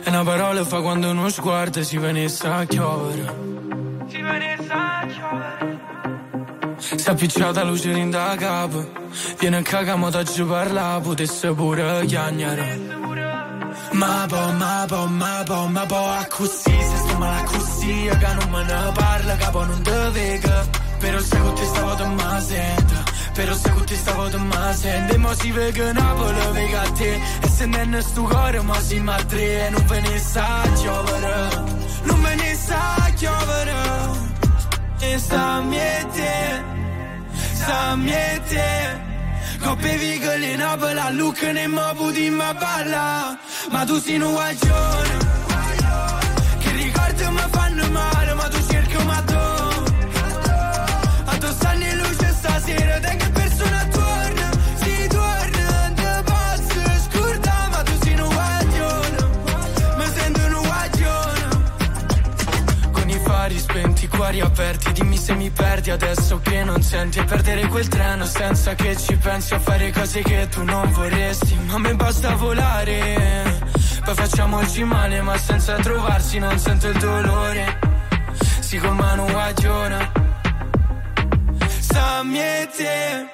E 0.03 0.09
una 0.09 0.23
parola 0.23 0.65
fa 0.65 0.81
quando 0.81 1.09
uno 1.11 1.29
sguardo 1.29 1.81
si 1.81 1.97
venisse 1.97 2.45
a 2.45 2.65
chiovere. 2.65 3.56
Si 7.07 7.13
è 7.13 7.15
appicciata 7.15 7.63
luce 7.63 7.91
in 7.91 8.09
da 8.09 8.35
capo. 8.37 8.85
Viene 9.39 9.55
a 9.55 9.61
cagamo 9.61 10.09
da 10.09 10.23
giù 10.23 10.45
parla, 10.45 10.99
potesse 11.01 11.53
pure 11.53 12.05
chiagnare. 12.05 12.79
Ma 13.91 14.25
po, 14.27 14.51
ma 14.51 14.83
po, 14.85 15.05
ma 15.05 15.41
po, 15.45 15.67
ma 15.67 15.85
po, 15.85 15.95
a 15.95 16.27
così, 16.29 16.69
se 16.69 16.97
sto 16.97 17.17
male 17.17 17.39
a 17.39 17.43
così, 17.43 18.09
che 18.09 18.33
non 18.33 18.49
me 18.49 18.63
ne 18.65 18.91
parla, 18.93 19.35
capo 19.37 19.63
non 19.63 19.81
te 19.83 20.09
vega. 20.11 20.67
Però 20.99 21.19
se 21.19 21.37
con 21.39 21.53
te 21.53 21.65
stavo 21.65 21.95
te 21.95 22.05
ma 22.07 22.41
sento, 22.41 22.93
però 23.33 23.53
se 23.53 23.69
con 23.69 23.85
te 23.85 23.95
stavo 23.95 24.29
te 24.29 24.37
ma 24.37 24.73
sento. 24.73 25.13
E 25.13 25.17
mo 25.17 25.33
si 25.33 25.51
vega 25.51 25.93
Napoli, 25.93 26.51
vega 26.51 26.81
a 26.81 26.91
te, 26.91 27.21
e 27.41 27.47
se 27.47 27.65
non 27.67 28.01
sto 28.01 28.23
cuore, 28.23 28.61
ma 28.63 28.79
si 28.81 28.99
ma 28.99 29.15
tre, 29.23 29.67
e 29.67 29.69
non 29.69 29.85
ve 29.85 30.01
ne 30.01 30.19
sa 30.19 30.61
chiovere, 30.75 31.47
non 32.03 32.21
ve 32.21 32.35
ne 32.35 32.53
sa 32.53 33.11
chiovere. 33.15 33.75
E 34.99 35.17
sta 35.19 35.61
miete, 35.61 36.75
sta 36.75 36.76
miete. 37.95 39.05
Coppe 39.59 39.97
vigole 39.97 40.51
in 40.51 40.57
Napoli, 40.59 40.99
a 40.99 41.09
Lucca 41.09 41.51
ne 41.51 41.67
mo 41.67 41.93
puti 41.95 42.29
ma 42.29 42.53
balla. 42.53 43.37
Ma 43.69 43.83
tu 43.85 43.99
sei 43.99 44.19
un 44.19 44.31
guaglione 44.31 45.17
Che 46.59 46.71
ricordi 46.71 47.23
mi 47.29 47.45
fanno 47.51 47.89
male 47.91 48.33
Ma 48.33 48.47
tu 48.47 48.65
cerchi 48.69 49.03
ma 49.03 49.21
tu 49.21 49.35
A 51.25 51.37
tu 51.37 51.47
stanno 51.51 51.83
in 51.83 51.97
luce 51.97 52.33
stasera 52.39 52.99
Te 52.99 53.15
che 53.17 53.36
cuori 64.27 64.41
aperti 64.41 64.91
Dimmi 64.91 65.17
se 65.17 65.33
mi 65.35 65.49
perdi 65.49 65.89
adesso 65.89 66.39
che 66.39 66.63
non 66.63 66.81
senti. 66.81 67.19
E 67.19 67.23
perdere 67.23 67.67
quel 67.67 67.87
treno 67.87 68.25
senza 68.25 68.75
che 68.75 68.97
ci 68.97 69.15
pensi 69.15 69.53
A 69.53 69.59
fare 69.59 69.91
cose 69.91 70.21
che 70.21 70.47
tu 70.49 70.63
non 70.63 70.91
vorresti. 70.91 71.57
Ma 71.65 71.75
a 71.75 71.79
me 71.79 71.95
basta 71.95 72.35
volare 72.35 73.59
Poi 74.03 74.15
facciamoci 74.15 74.83
male 74.83 75.21
ma 75.21 75.37
senza 75.37 75.75
trovarsi 75.75 76.39
non 76.39 76.57
sento 76.59 76.89
il 76.89 76.97
dolore. 76.97 77.79
Si 78.59 78.77
con 78.77 78.95
mano 78.95 79.25
guagliona 79.25 80.11
Sta 81.79 82.23
miete 82.23 83.25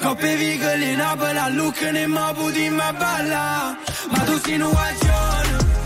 Coppe 0.00 0.36
vigole 0.36 0.84
in 0.92 0.96
Napoli 0.96 1.38
a 1.38 1.48
Lucca 1.48 1.90
ne 1.90 2.06
mo 2.06 2.32
puti 2.34 2.68
ma 2.68 2.92
balla. 2.92 3.76
Ma 4.10 4.18
tu 4.24 4.38
sei 4.38 4.60
un 4.60 4.70
guaglione 4.70 5.85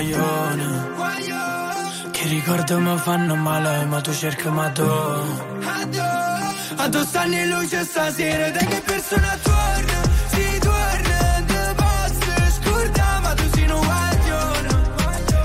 guaglione, 0.00 0.88
che 2.10 2.26
ricordi 2.28 2.74
mi 2.74 2.98
fanno 2.98 3.34
male, 3.34 3.84
ma 3.84 4.00
tu 4.00 4.12
cerchi 4.12 4.48
ma 4.48 4.70
tu. 4.70 4.82
A 4.82 6.88
tu 6.88 7.04
stanno 7.04 7.34
in 7.34 7.50
luce 7.50 7.84
stasera, 7.84 8.50
te 8.50 8.64
che 8.64 8.80
persona 8.84 9.38
torna, 9.42 10.00
si 10.30 10.58
torna, 10.58 11.74
posso 11.76 12.32
scordare, 12.60 13.20
ma 13.20 13.34
tu 13.34 13.42
sei 13.52 13.70
un 13.70 13.80
guaglione. 13.80 14.68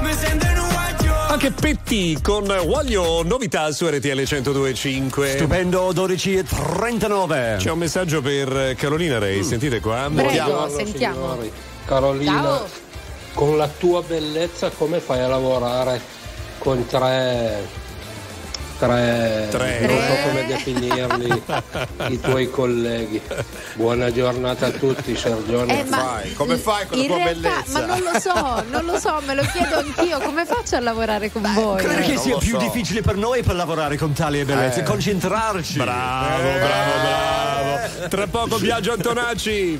Mi 0.02 0.14
sento 0.14 0.46
un 0.46 1.38
Cheppetti 1.38 2.18
con 2.22 2.46
Voglio 2.46 3.24
novità 3.24 3.70
su 3.72 3.86
RTL 3.88 4.08
1025. 4.08 5.32
Stupendo 5.36 5.92
12 5.92 6.38
e 6.38 6.44
39. 6.44 7.58
C'è 7.60 7.72
un 7.72 7.78
messaggio 7.78 8.22
per 8.22 8.74
Carolina 8.78 9.20
Rei, 9.20 9.44
sentite 9.44 9.82
qua. 9.82 10.10
Prego, 10.14 10.70
sentiamo. 10.70 11.32
Signori, 11.32 11.52
Carolina, 11.86 12.32
Ciao. 12.32 12.85
Con 13.36 13.58
la 13.58 13.68
tua 13.68 14.02
bellezza 14.02 14.70
come 14.72 15.00
fai 15.00 15.20
a 15.20 15.28
lavorare 15.28 16.02
con 16.58 16.86
tre... 16.88 17.84
Tre, 18.78 19.48
Tre. 19.52 19.80
non 19.88 19.98
so 20.02 20.28
come 20.28 20.46
definirli 20.48 21.44
i 22.12 22.20
tuoi 22.20 22.50
colleghi. 22.50 23.22
Buona 23.76 24.12
giornata 24.12 24.66
a 24.66 24.70
tutti, 24.72 25.16
Sergione. 25.16 25.80
Eh, 25.80 25.84
ma 25.86 26.20
Come 26.36 26.58
fai 26.58 26.86
con 26.86 26.98
la 26.98 27.04
in 27.04 27.10
tua 27.10 27.18
realtà, 27.24 27.40
bellezza? 27.64 27.80
Ma 27.80 27.86
non 27.86 28.00
lo 28.02 28.20
so, 28.20 28.64
non 28.70 28.84
lo 28.86 29.00
so, 29.00 29.22
me 29.26 29.34
lo 29.34 29.44
chiedo 29.44 29.78
anch'io. 29.78 30.20
Come 30.20 30.46
faccio 30.46 30.76
a 30.76 30.82
lavorare 30.82 31.32
con 31.32 31.44
voi? 31.54 31.78
Credo 31.86 32.02
che 32.02 32.14
non 32.16 32.22
sia 32.22 32.36
più 32.38 32.52
so. 32.52 32.58
difficile 32.58 33.02
per 33.02 33.16
noi 33.16 33.44
per 33.44 33.56
lavorare 33.56 33.96
con 33.98 34.12
tali 34.12 34.44
bellezze, 34.44 34.82
Eh. 34.82 34.84
concentrarci. 34.84 35.78
Bravo, 35.78 36.42
bravo, 36.42 36.92
bravo. 37.02 38.08
Tra 38.10 38.28
poco 38.28 38.58
Biagio 38.60 38.92
Antonacci. 38.92 39.80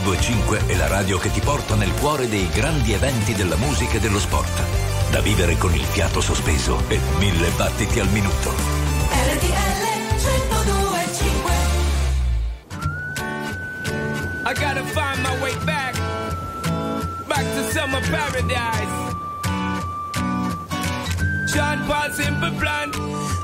1025 0.00 0.66
è 0.66 0.76
la 0.76 0.86
radio 0.86 1.18
che 1.18 1.30
ti 1.30 1.40
porta 1.40 1.74
nel 1.74 1.92
cuore 1.94 2.28
dei 2.28 2.48
grandi 2.50 2.92
eventi 2.92 3.34
della 3.34 3.56
musica 3.56 3.94
e 3.94 4.00
dello 4.00 4.20
sport. 4.20 4.62
Da 5.10 5.20
vivere 5.20 5.56
con 5.56 5.74
il 5.74 5.82
fiato 5.82 6.20
sospeso 6.20 6.82
e 6.88 7.00
mille 7.18 7.48
battiti 7.56 7.98
al 7.98 8.08
minuto. 8.08 8.76
I 14.44 14.54
gotta 14.54 14.82
find 14.84 15.20
my 15.22 15.38
way 15.40 15.54
back, 15.64 15.94
back 17.26 17.44
to 17.54 17.70
summer 17.70 18.00
paradise. 18.08 19.16
John 21.52 21.84
Paul 21.86 22.10
Simple 22.12 22.52
Plan. 22.52 22.90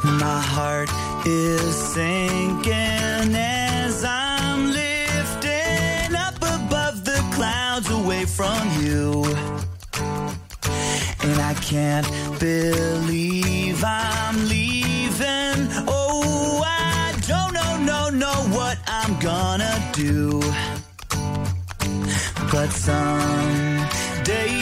My 0.05 0.41
heart 0.41 0.91
is 1.27 1.75
sinking 1.93 3.35
as 3.35 3.64
from 8.45 8.67
you. 8.85 9.07
And 11.27 11.39
I 11.53 11.55
can't 11.71 12.09
believe 12.39 13.83
I'm 13.83 14.37
leaving. 14.55 15.59
Oh, 15.89 16.63
I 16.65 17.15
don't 17.31 17.53
know, 17.59 17.73
no, 17.91 18.01
know 18.25 18.39
what 18.59 18.77
I'm 18.99 19.13
gonna 19.31 19.75
do. 20.05 20.41
But 22.53 22.71
someday 22.89 24.55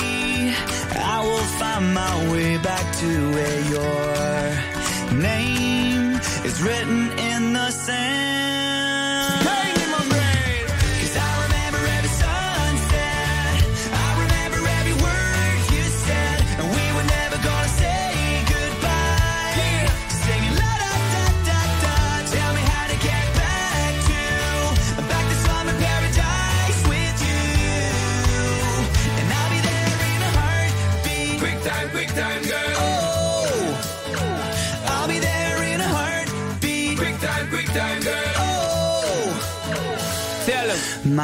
I 1.15 1.19
will 1.27 1.49
find 1.61 1.85
my 2.03 2.15
way 2.33 2.51
back 2.69 2.87
to 3.03 3.11
where 3.35 3.61
your 3.75 5.21
name 5.29 6.05
is 6.49 6.57
written 6.63 7.01
in 7.31 7.53
the 7.53 7.71
sand. 7.71 8.52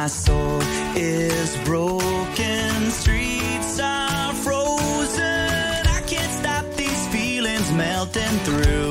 My 0.01 0.07
soul 0.07 0.63
is 0.95 1.57
broken, 1.65 2.91
streets 2.93 3.81
are 3.81 4.33
frozen. 4.33 5.87
I 5.97 6.01
can't 6.07 6.33
stop 6.41 6.65
these 6.77 7.09
feelings 7.09 7.73
melting 7.73 8.39
through. 8.47 8.88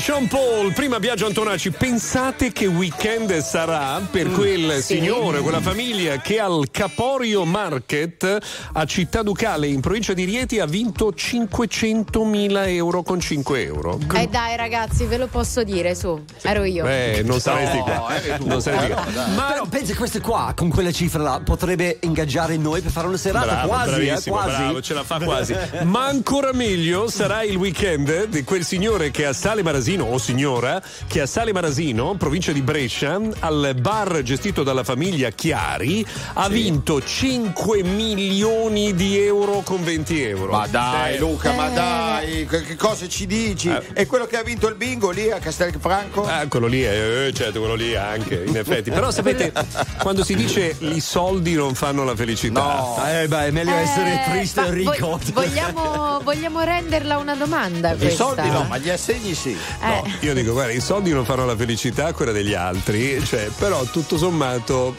Sean 0.00 0.28
Paul, 0.28 0.72
prima 0.72 0.98
Biagio 1.00 1.26
Antonacci. 1.26 1.70
Pensate 1.72 2.52
che 2.52 2.66
weekend 2.66 3.36
sarà 3.38 4.00
per 4.08 4.30
quel 4.30 4.80
signore, 4.82 5.40
quella 5.40 5.60
famiglia 5.60 6.18
che 6.20 6.38
al 6.38 6.68
Caporio 6.70 7.44
Market 7.44 8.38
a 8.74 8.84
Città 8.84 9.22
Ducale 9.22 9.66
in 9.66 9.80
provincia 9.80 10.12
di 10.14 10.24
Rieti 10.24 10.60
ha 10.60 10.66
vinto 10.66 11.10
500.000 11.12 12.68
euro 12.68 13.02
con 13.02 13.18
5 13.18 13.62
euro. 13.62 13.98
Eh 14.14 14.28
dai 14.28 14.56
ragazzi, 14.56 15.04
ve 15.04 15.16
lo 15.16 15.26
posso 15.26 15.64
dire, 15.64 15.94
su, 15.94 16.22
ero 16.42 16.62
io. 16.64 16.84
Beh, 16.84 17.22
non 17.24 17.40
saresti 17.40 17.76
No, 17.78 17.82
qua. 17.84 18.14
tu. 18.38 18.46
Non 18.46 18.60
saresti 18.62 18.90
Eh, 18.90 18.94
qua. 18.94 19.26
Ma 19.34 19.42
però 19.52 19.66
pensi 19.66 19.94
questo 19.94 20.20
qua 20.20 20.52
con 20.56 20.68
quella 20.70 20.92
cifra 20.92 21.22
là 21.22 21.40
potrebbe 21.44 21.98
ingaggiare 22.02 22.56
noi 22.56 22.80
per 22.82 22.92
fare 22.92 23.08
una 23.08 23.16
serata 23.16 23.46
Bravo, 23.46 23.68
quasi, 23.68 24.06
eh, 24.06 24.20
quasi. 24.30 24.48
bravo, 24.62 24.80
ce 24.80 24.94
la 24.94 25.02
fa 25.04 25.18
quasi. 25.18 25.54
Ma 25.82 26.06
ancora 26.06 26.52
meglio 26.52 27.08
sarà 27.10 27.42
il 27.42 27.56
weekend 27.56 28.26
di 28.26 28.44
quel 28.44 28.64
signore 28.64 29.10
che 29.10 29.26
a 29.26 29.32
Sale 29.32 29.62
Marasino, 29.88 30.04
o 30.04 30.18
signora, 30.18 30.82
che 31.06 31.22
a 31.22 31.26
Sale 31.26 31.50
Marasino, 31.52 32.14
provincia 32.16 32.52
di 32.52 32.60
Brescia, 32.60 33.18
al 33.40 33.74
bar 33.80 34.20
gestito 34.22 34.62
dalla 34.62 34.84
famiglia 34.84 35.30
Chiari, 35.30 36.04
ha 36.34 36.46
vinto 36.48 37.02
5 37.02 37.82
milioni 37.84 38.94
di 38.94 39.18
euro 39.18 39.62
con 39.64 39.82
20 39.82 40.22
euro. 40.22 40.52
Ma 40.52 40.66
dai, 40.66 41.14
Eh, 41.14 41.18
Luca, 41.18 41.52
ma 41.52 41.68
dai, 41.70 42.44
che, 42.46 42.62
che 42.64 42.76
cosa 42.76 43.08
ci 43.08 43.24
dici? 43.26 43.70
È 43.94 44.04
quello 44.06 44.26
che 44.26 44.36
ha 44.36 44.42
vinto 44.42 44.68
il 44.68 44.74
bingo 44.74 45.08
lì 45.10 45.30
a 45.30 45.38
Castelfranco? 45.38 46.26
Ah, 46.26 46.46
quello 46.48 46.66
lì, 46.66 46.84
eh, 46.84 47.30
certo, 47.34 47.58
quello 47.60 47.74
lì 47.74 47.96
anche, 47.96 48.44
in 48.46 48.56
effetti. 48.58 48.90
Però 48.90 49.10
sapete, 49.10 49.52
quando 50.02 50.22
si 50.22 50.34
dice 50.34 50.76
i 50.80 51.00
soldi 51.00 51.54
non 51.54 51.74
fanno 51.74 52.04
la 52.04 52.14
felicità. 52.14 52.60
No. 52.60 53.02
Eh 53.08 53.26
beh, 53.26 53.46
è 53.46 53.50
meglio 53.52 53.74
essere 53.74 54.12
Eh, 54.26 54.30
triste 54.32 54.60
ma 54.60 54.66
e 54.66 54.70
ricco. 54.70 55.06
vo- 55.08 55.20
vogliamo, 55.32 56.20
vogliamo 56.22 56.60
renderla 56.60 57.16
una 57.16 57.34
domanda 57.34 57.92
I 57.92 57.96
questa? 57.96 58.24
soldi 58.24 58.50
no, 58.50 58.64
ma 58.68 58.76
gli 58.76 58.90
assegni 58.90 59.32
sì. 59.34 59.56
No, 59.80 60.04
Eh. 60.04 60.10
io 60.26 60.34
dico, 60.34 60.52
guarda, 60.52 60.72
i 60.72 60.80
soldi 60.80 61.10
non 61.12 61.24
fanno 61.24 61.44
la 61.46 61.56
felicità, 61.56 62.12
quella 62.12 62.32
degli 62.32 62.54
altri, 62.54 63.22
cioè, 63.24 63.48
però 63.58 63.82
tutto 63.84 64.16
sommato 64.18 64.94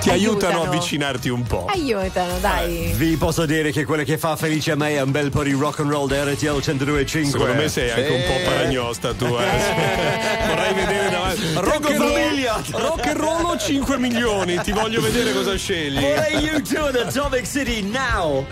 ti 0.00 0.10
aiutano, 0.10 0.52
a 0.52 0.56
Aiutano. 0.58 0.62
avvicinarti 0.72 1.28
un 1.30 1.42
po'. 1.42 1.64
Aiutano, 1.70 2.38
dai. 2.38 2.92
Vi 2.96 3.16
posso 3.16 3.46
dire 3.46 3.70
che 3.72 3.84
quello 3.86 4.02
che 4.04 4.18
fa 4.18 4.36
felice 4.36 4.72
a 4.72 4.76
me 4.76 4.90
è 4.96 5.00
un 5.00 5.10
bel 5.10 5.30
po' 5.30 5.42
di 5.42 5.52
rock 5.52 5.80
and 5.80 5.90
roll 5.90 6.06
da 6.06 6.22
RTL 6.24 6.58
102.5. 6.60 7.30
Secondo 7.30 7.54
me 7.54 7.68
sei 7.68 7.90
anche 7.90 8.10
un 8.12 8.22
po' 8.26 8.50
paragnosta 8.50 9.14
tu, 9.14 9.24
eh. 9.24 9.28
Vorrei 10.48 10.74
vedere 10.74 11.10
davanti. 11.10 11.42
Rock 11.54 11.90
and, 11.90 11.96
famiglia. 11.96 12.62
roll, 12.70 12.82
rock 12.82 13.06
and 13.06 13.16
roll 13.18 13.44
o 13.46 13.56
5 13.56 13.98
milioni? 13.98 14.58
Ti 14.60 14.72
voglio 14.72 15.00
vedere 15.00 15.32
cosa 15.32 15.56
scegli. 15.56 15.98
Vorrei 15.98 16.36
you 16.44 16.60
two 16.60 16.90
the 16.90 17.00
Atomic 17.06 17.46
City 17.46 17.80
now. 17.82 18.44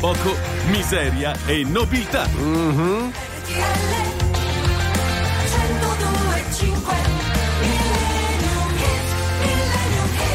Poco 0.00 0.36
miseria 0.70 1.34
e 1.46 1.64
nobiltà. 1.64 2.26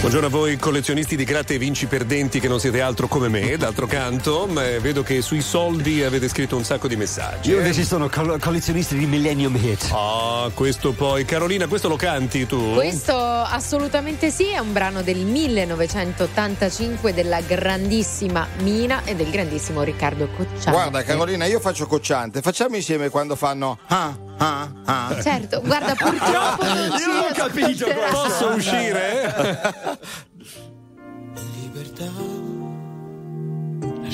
Buongiorno 0.02 0.30
a 0.30 0.32
voi 0.32 0.57
collezionisti 0.57 1.15
di 1.15 1.23
gratte 1.23 1.53
e 1.53 1.57
vinci 1.60 1.86
perdenti 1.86 2.40
che 2.40 2.48
non 2.48 2.60
siete 2.60 2.82
altro 2.82 3.07
come 3.07 3.28
me, 3.28 3.56
d'altro 3.56 3.86
canto, 3.86 4.48
ma 4.48 4.64
vedo 4.80 5.03
che 5.03 5.22
sui 5.22 5.41
soldi 5.41 6.03
avete 6.03 6.28
scritto 6.28 6.57
un 6.57 6.64
sacco 6.64 6.88
di 6.88 6.95
messaggi. 6.95 7.52
Io 7.52 7.57
eh. 7.57 7.60
invece 7.60 7.84
sono 7.84 8.10
col- 8.10 8.40
collezionista 8.40 8.95
di 8.95 9.06
Millennium 9.06 9.56
Hit. 9.56 9.90
Ah, 9.91 10.49
questo 10.56 10.94
poi. 10.94 11.23
Carolina, 11.23 11.68
questo 11.68 11.88
lo 11.88 11.98
canti 11.98 12.48
tu? 12.48 12.73
Questo 12.73 13.15
assolutamente 13.15 14.32
sì, 14.32 14.48
è 14.48 14.57
un 14.57 14.73
brano 14.73 15.03
del 15.03 15.19
1985 15.19 17.14
della 17.14 17.41
grandissima 17.41 18.48
Mina 18.64 19.03
e 19.03 19.14
del 19.14 19.30
grandissimo 19.30 19.84
Riccardo 19.84 20.30
Cocciante. 20.36 20.72
Guarda 20.72 21.03
Carolina, 21.03 21.45
io 21.45 21.60
faccio 21.60 21.86
cocciante, 21.86 22.41
facciamo 22.41 22.76
insieme 22.76 23.10
quando 23.10 23.36
fanno 23.36 23.78
ah, 23.86 24.18
ah, 24.37 24.71
ah. 24.85 25.21
Certo, 25.21 25.61
guarda, 25.61 25.95
purtroppo 25.95 26.63
non 26.63 26.91
Io 26.99 27.07
non 27.07 27.25
ho 27.29 27.33
capito. 27.33 27.85
Posso 28.11 28.47
uscire? 28.49 29.99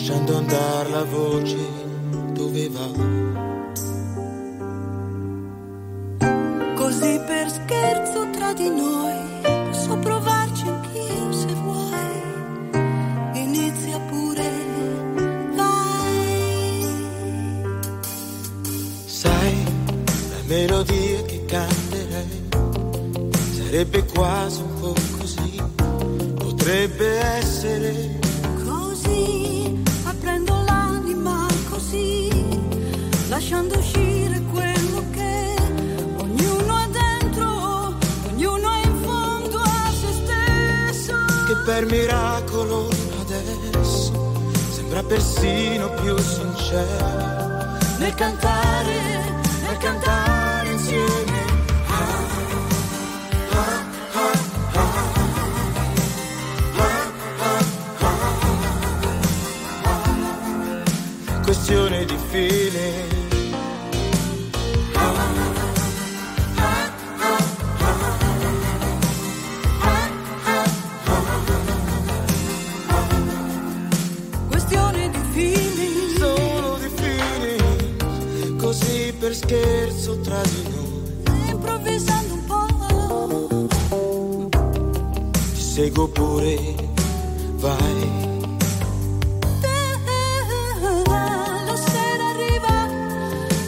lasciando 0.07 0.37
andare 0.37 0.89
la 0.89 1.03
voce 1.03 1.57
dove 2.31 2.69
va. 2.69 3.15
Così 6.75 7.19
per 7.25 7.49
scherzo 7.49 8.29
tra 8.29 8.53
di 8.53 8.69
noi 8.69 9.56
melodia 20.47 21.21
che 21.23 21.43
canterei. 21.45 22.45
Sarebbe 23.55 24.05
quasi 24.05 24.61
un 24.61 24.79
po' 24.79 24.95
così, 25.17 25.61
potrebbe 26.35 27.19
essere. 27.19 28.19
Così 28.63 29.83
aprendo 30.05 30.61
l'anima 30.65 31.45
così, 31.69 32.29
lasciando 33.27 33.77
uscire 33.77 34.41
quello 34.51 35.03
che 35.11 35.55
ognuno 36.17 36.77
è 36.77 36.87
dentro, 36.91 37.93
ognuno 38.29 38.71
è 38.71 38.85
in 38.85 38.95
fondo 39.01 39.57
a 39.59 39.91
se 39.99 40.11
stesso. 40.23 41.13
che 41.45 41.55
per 41.65 41.85
miracolo 41.87 42.87
adesso 43.19 44.33
sembra 44.71 45.03
persino 45.03 45.89
più 46.01 46.17
sincero. 46.17 47.35
Nel 47.99 48.13
cantare, 48.13 49.26
cantare 49.77 50.71
insieme. 50.71 51.55
questione 61.43 62.05
di 62.05 62.17
fine. 62.29 63.16
Per 79.27 79.35
scherzo 79.35 80.19
tra 80.21 80.41
di 80.41 80.69
noi. 80.69 81.49
Improvvisando 81.49 82.33
un 82.33 82.45
po'. 82.45 83.67
Ti 85.53 85.61
seguo 85.61 86.07
pure, 86.07 86.75
vai. 87.55 88.35
La 91.65 91.75
sera 91.75 92.29
arriva, 92.29 92.87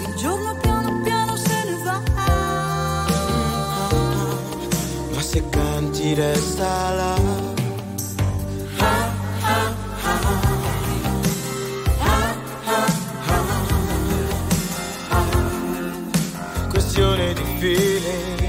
il 0.07 0.15
giorno 0.15 0.56
piano 0.61 1.02
piano 1.03 1.36
se 1.36 1.64
ne 1.65 1.84
va. 1.84 2.02
Ma 5.14 5.22
se 5.22 5.44
canti 5.49 6.14
resta 6.14 6.91
là. 6.94 7.48
Questione 16.99 17.34
di 17.34 17.43
feeling. 17.59 18.48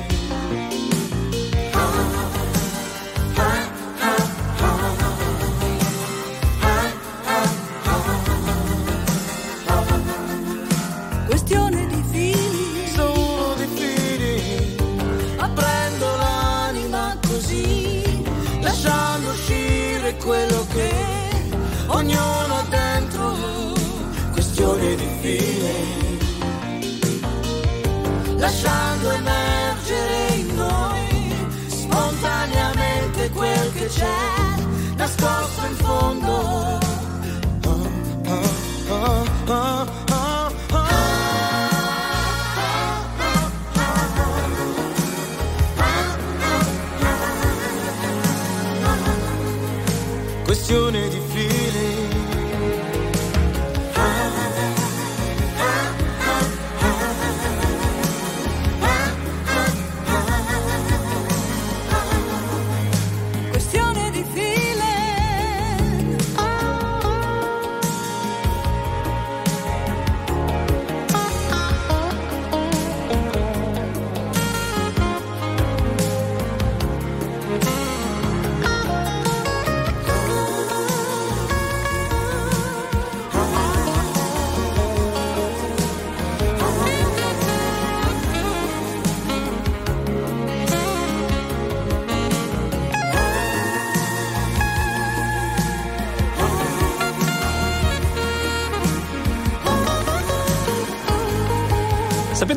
Lasciando 29.01 29.11
emergere 29.13 30.35
in 30.35 30.55
noi 30.55 31.47
spontaneamente 31.69 33.31
quel 33.31 33.73
che 33.73 33.87
c'è 33.87 34.40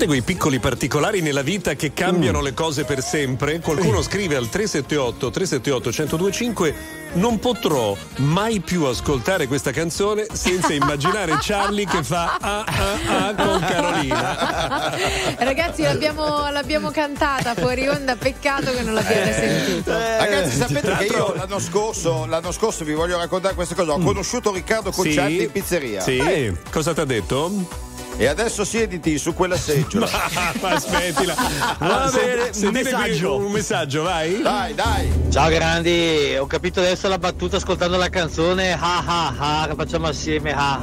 Sapete 0.03 0.05
quei 0.05 0.21
piccoli 0.21 0.59
particolari 0.59 1.21
nella 1.21 1.41
vita 1.41 1.75
che 1.75 1.93
cambiano 1.93 2.41
le 2.41 2.53
cose 2.53 2.83
per 2.83 3.01
sempre? 3.01 3.59
Qualcuno 3.59 4.01
scrive 4.01 4.35
al 4.35 4.49
378 4.49 5.29
378 5.29 5.89
1025 6.17 6.75
non 7.13 7.39
potrò 7.39 7.95
mai 8.17 8.59
più 8.59 8.83
ascoltare 8.83 9.47
questa 9.47 9.71
canzone 9.71 10.25
senza 10.33 10.73
immaginare 10.73 11.37
Charlie 11.39 11.85
che 11.85 12.03
fa 12.03 12.37
ah 12.37 12.65
ah 12.65 13.27
ah 13.27 13.35
con 13.35 13.59
Carolina. 13.61 14.93
Ragazzi, 15.39 15.83
l'abbiamo, 15.83 16.49
l'abbiamo 16.51 16.91
cantata 16.91 17.53
fuori 17.55 17.87
onda, 17.87 18.17
peccato 18.17 18.73
che 18.73 18.81
non 18.81 18.95
l'abbiate 18.95 19.33
sentito. 19.33 19.91
Ragazzi, 19.91 20.57
sapete 20.57 20.95
che 20.97 21.05
io 21.05 21.33
l'anno 21.33 21.59
scorso, 21.59 22.25
l'anno 22.25 22.51
scorso 22.51 22.83
vi 22.83 22.93
voglio 22.93 23.17
raccontare 23.17 23.55
questa 23.55 23.75
cosa. 23.75 23.93
Ho 23.93 23.99
conosciuto 23.99 24.51
Riccardo 24.51 24.91
Coccianti 24.91 25.43
in 25.43 25.51
pizzeria. 25.51 26.01
Sì. 26.01 26.17
Eh. 26.17 26.53
Cosa 26.69 26.93
ti 26.93 26.99
ha 26.99 27.05
detto? 27.05 27.91
E 28.15 28.27
adesso 28.27 28.63
siediti 28.63 29.17
su 29.17 29.33
quella 29.33 29.57
seggiola. 29.57 30.07
Ma 30.61 30.69
aspettila. 30.69 31.33
Va 31.79 32.07
Se- 32.07 32.19
bene, 32.19 32.67
un 32.67 32.71
messaggio. 32.73 33.35
Un 33.37 33.51
messaggio, 33.51 34.03
vai. 34.03 34.41
Dai, 34.41 34.73
dai. 34.75 35.11
Ciao 35.29 35.49
grandi, 35.49 36.35
ho 36.39 36.45
capito 36.45 36.79
adesso 36.79 37.07
la 37.07 37.17
battuta 37.17 37.57
ascoltando 37.57 37.97
la 37.97 38.09
canzone 38.09 38.73
ah 38.73 39.03
ah 39.05 39.33
ah 39.37 39.67
che 39.67 39.73
facciamo 39.75 40.07
assieme 40.07 40.51
ah. 40.53 40.73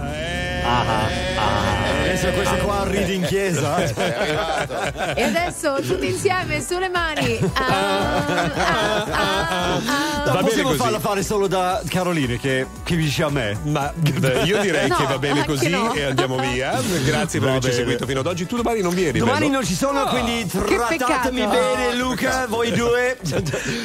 Ah, 0.64 0.80
ah, 0.80 1.06
ah. 1.36 1.79
Adesso 2.20 2.32
questo 2.34 2.56
qua 2.66 2.84
ride 2.86 3.12
in 3.12 3.22
chiesa. 3.24 3.78
E 5.14 5.22
adesso 5.22 5.76
tutti 5.80 6.06
insieme 6.06 6.60
sulle 6.62 6.88
mani. 6.88 7.38
Ah, 7.54 8.16
ah, 8.26 9.04
ah, 9.10 9.74
ah. 9.76 10.32
No, 10.32 10.40
possiamo 10.42 10.72
farla 10.74 10.98
fare 11.00 11.22
solo 11.22 11.46
da 11.46 11.82
Caroline 11.88 12.38
che, 12.38 12.66
che 12.84 12.96
dice 12.96 13.22
a 13.24 13.30
me. 13.30 13.58
Ma 13.64 13.92
beh, 13.94 14.42
io 14.44 14.60
direi 14.60 14.88
No, 14.88 14.96
che 14.96 15.04
va 15.04 15.18
bene 15.18 15.44
così 15.44 15.68
no. 15.68 15.92
e 15.94 16.04
andiamo 16.04 16.36
via. 16.36 16.78
Grazie 17.04 17.40
per 17.40 17.48
averci 17.48 17.72
seguito 17.72 18.06
fino 18.06 18.20
ad 18.20 18.26
oggi. 18.26 18.46
Tu 18.46 18.56
domani 18.56 18.80
non 18.82 18.94
vieni. 18.94 19.18
Domani 19.18 19.40
vero? 19.40 19.52
non 19.52 19.64
ci 19.64 19.74
sono, 19.74 20.04
quindi 20.04 20.46
trattatemi 20.46 21.46
bene, 21.46 21.94
Luca. 21.96 22.46
Voi 22.48 22.70
due. 22.72 23.18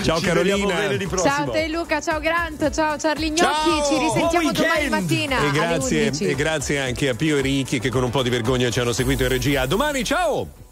Ciao, 0.03 0.19
Ci 0.19 0.25
Carolina. 0.25 0.55
vediamo 0.57 0.67
venerdì 0.67 1.07
prossimo. 1.07 1.33
Ciao 1.33 1.51
te 1.51 1.67
Luca, 1.67 2.01
ciao 2.01 2.19
Grant, 2.19 2.69
ciao 2.71 2.95
Charlie 2.97 3.29
Gnocchi, 3.29 3.41
Ciao, 3.41 3.85
ci 3.85 3.97
risentiamo 3.97 4.51
domani 4.51 4.89
mattina 4.89 5.35
E 5.37 5.39
alle 5.39 5.51
grazie, 5.51 6.07
11. 6.07 6.25
e 6.25 6.35
grazie 6.35 6.79
anche 6.79 7.09
a 7.09 7.13
Pio 7.15 7.37
e 7.37 7.41
Ricchi 7.41 7.79
che 7.79 7.89
con 7.89 8.03
un 8.03 8.09
po' 8.09 8.21
di 8.25 8.31
vergogna 8.31 8.71
ci 8.71 8.79
hanno 8.79 8.91
seguito 8.91 9.21
in 9.23 9.29
regia. 9.29 9.61
A 9.61 9.65
domani, 9.67 10.03
ciao! 10.03 10.64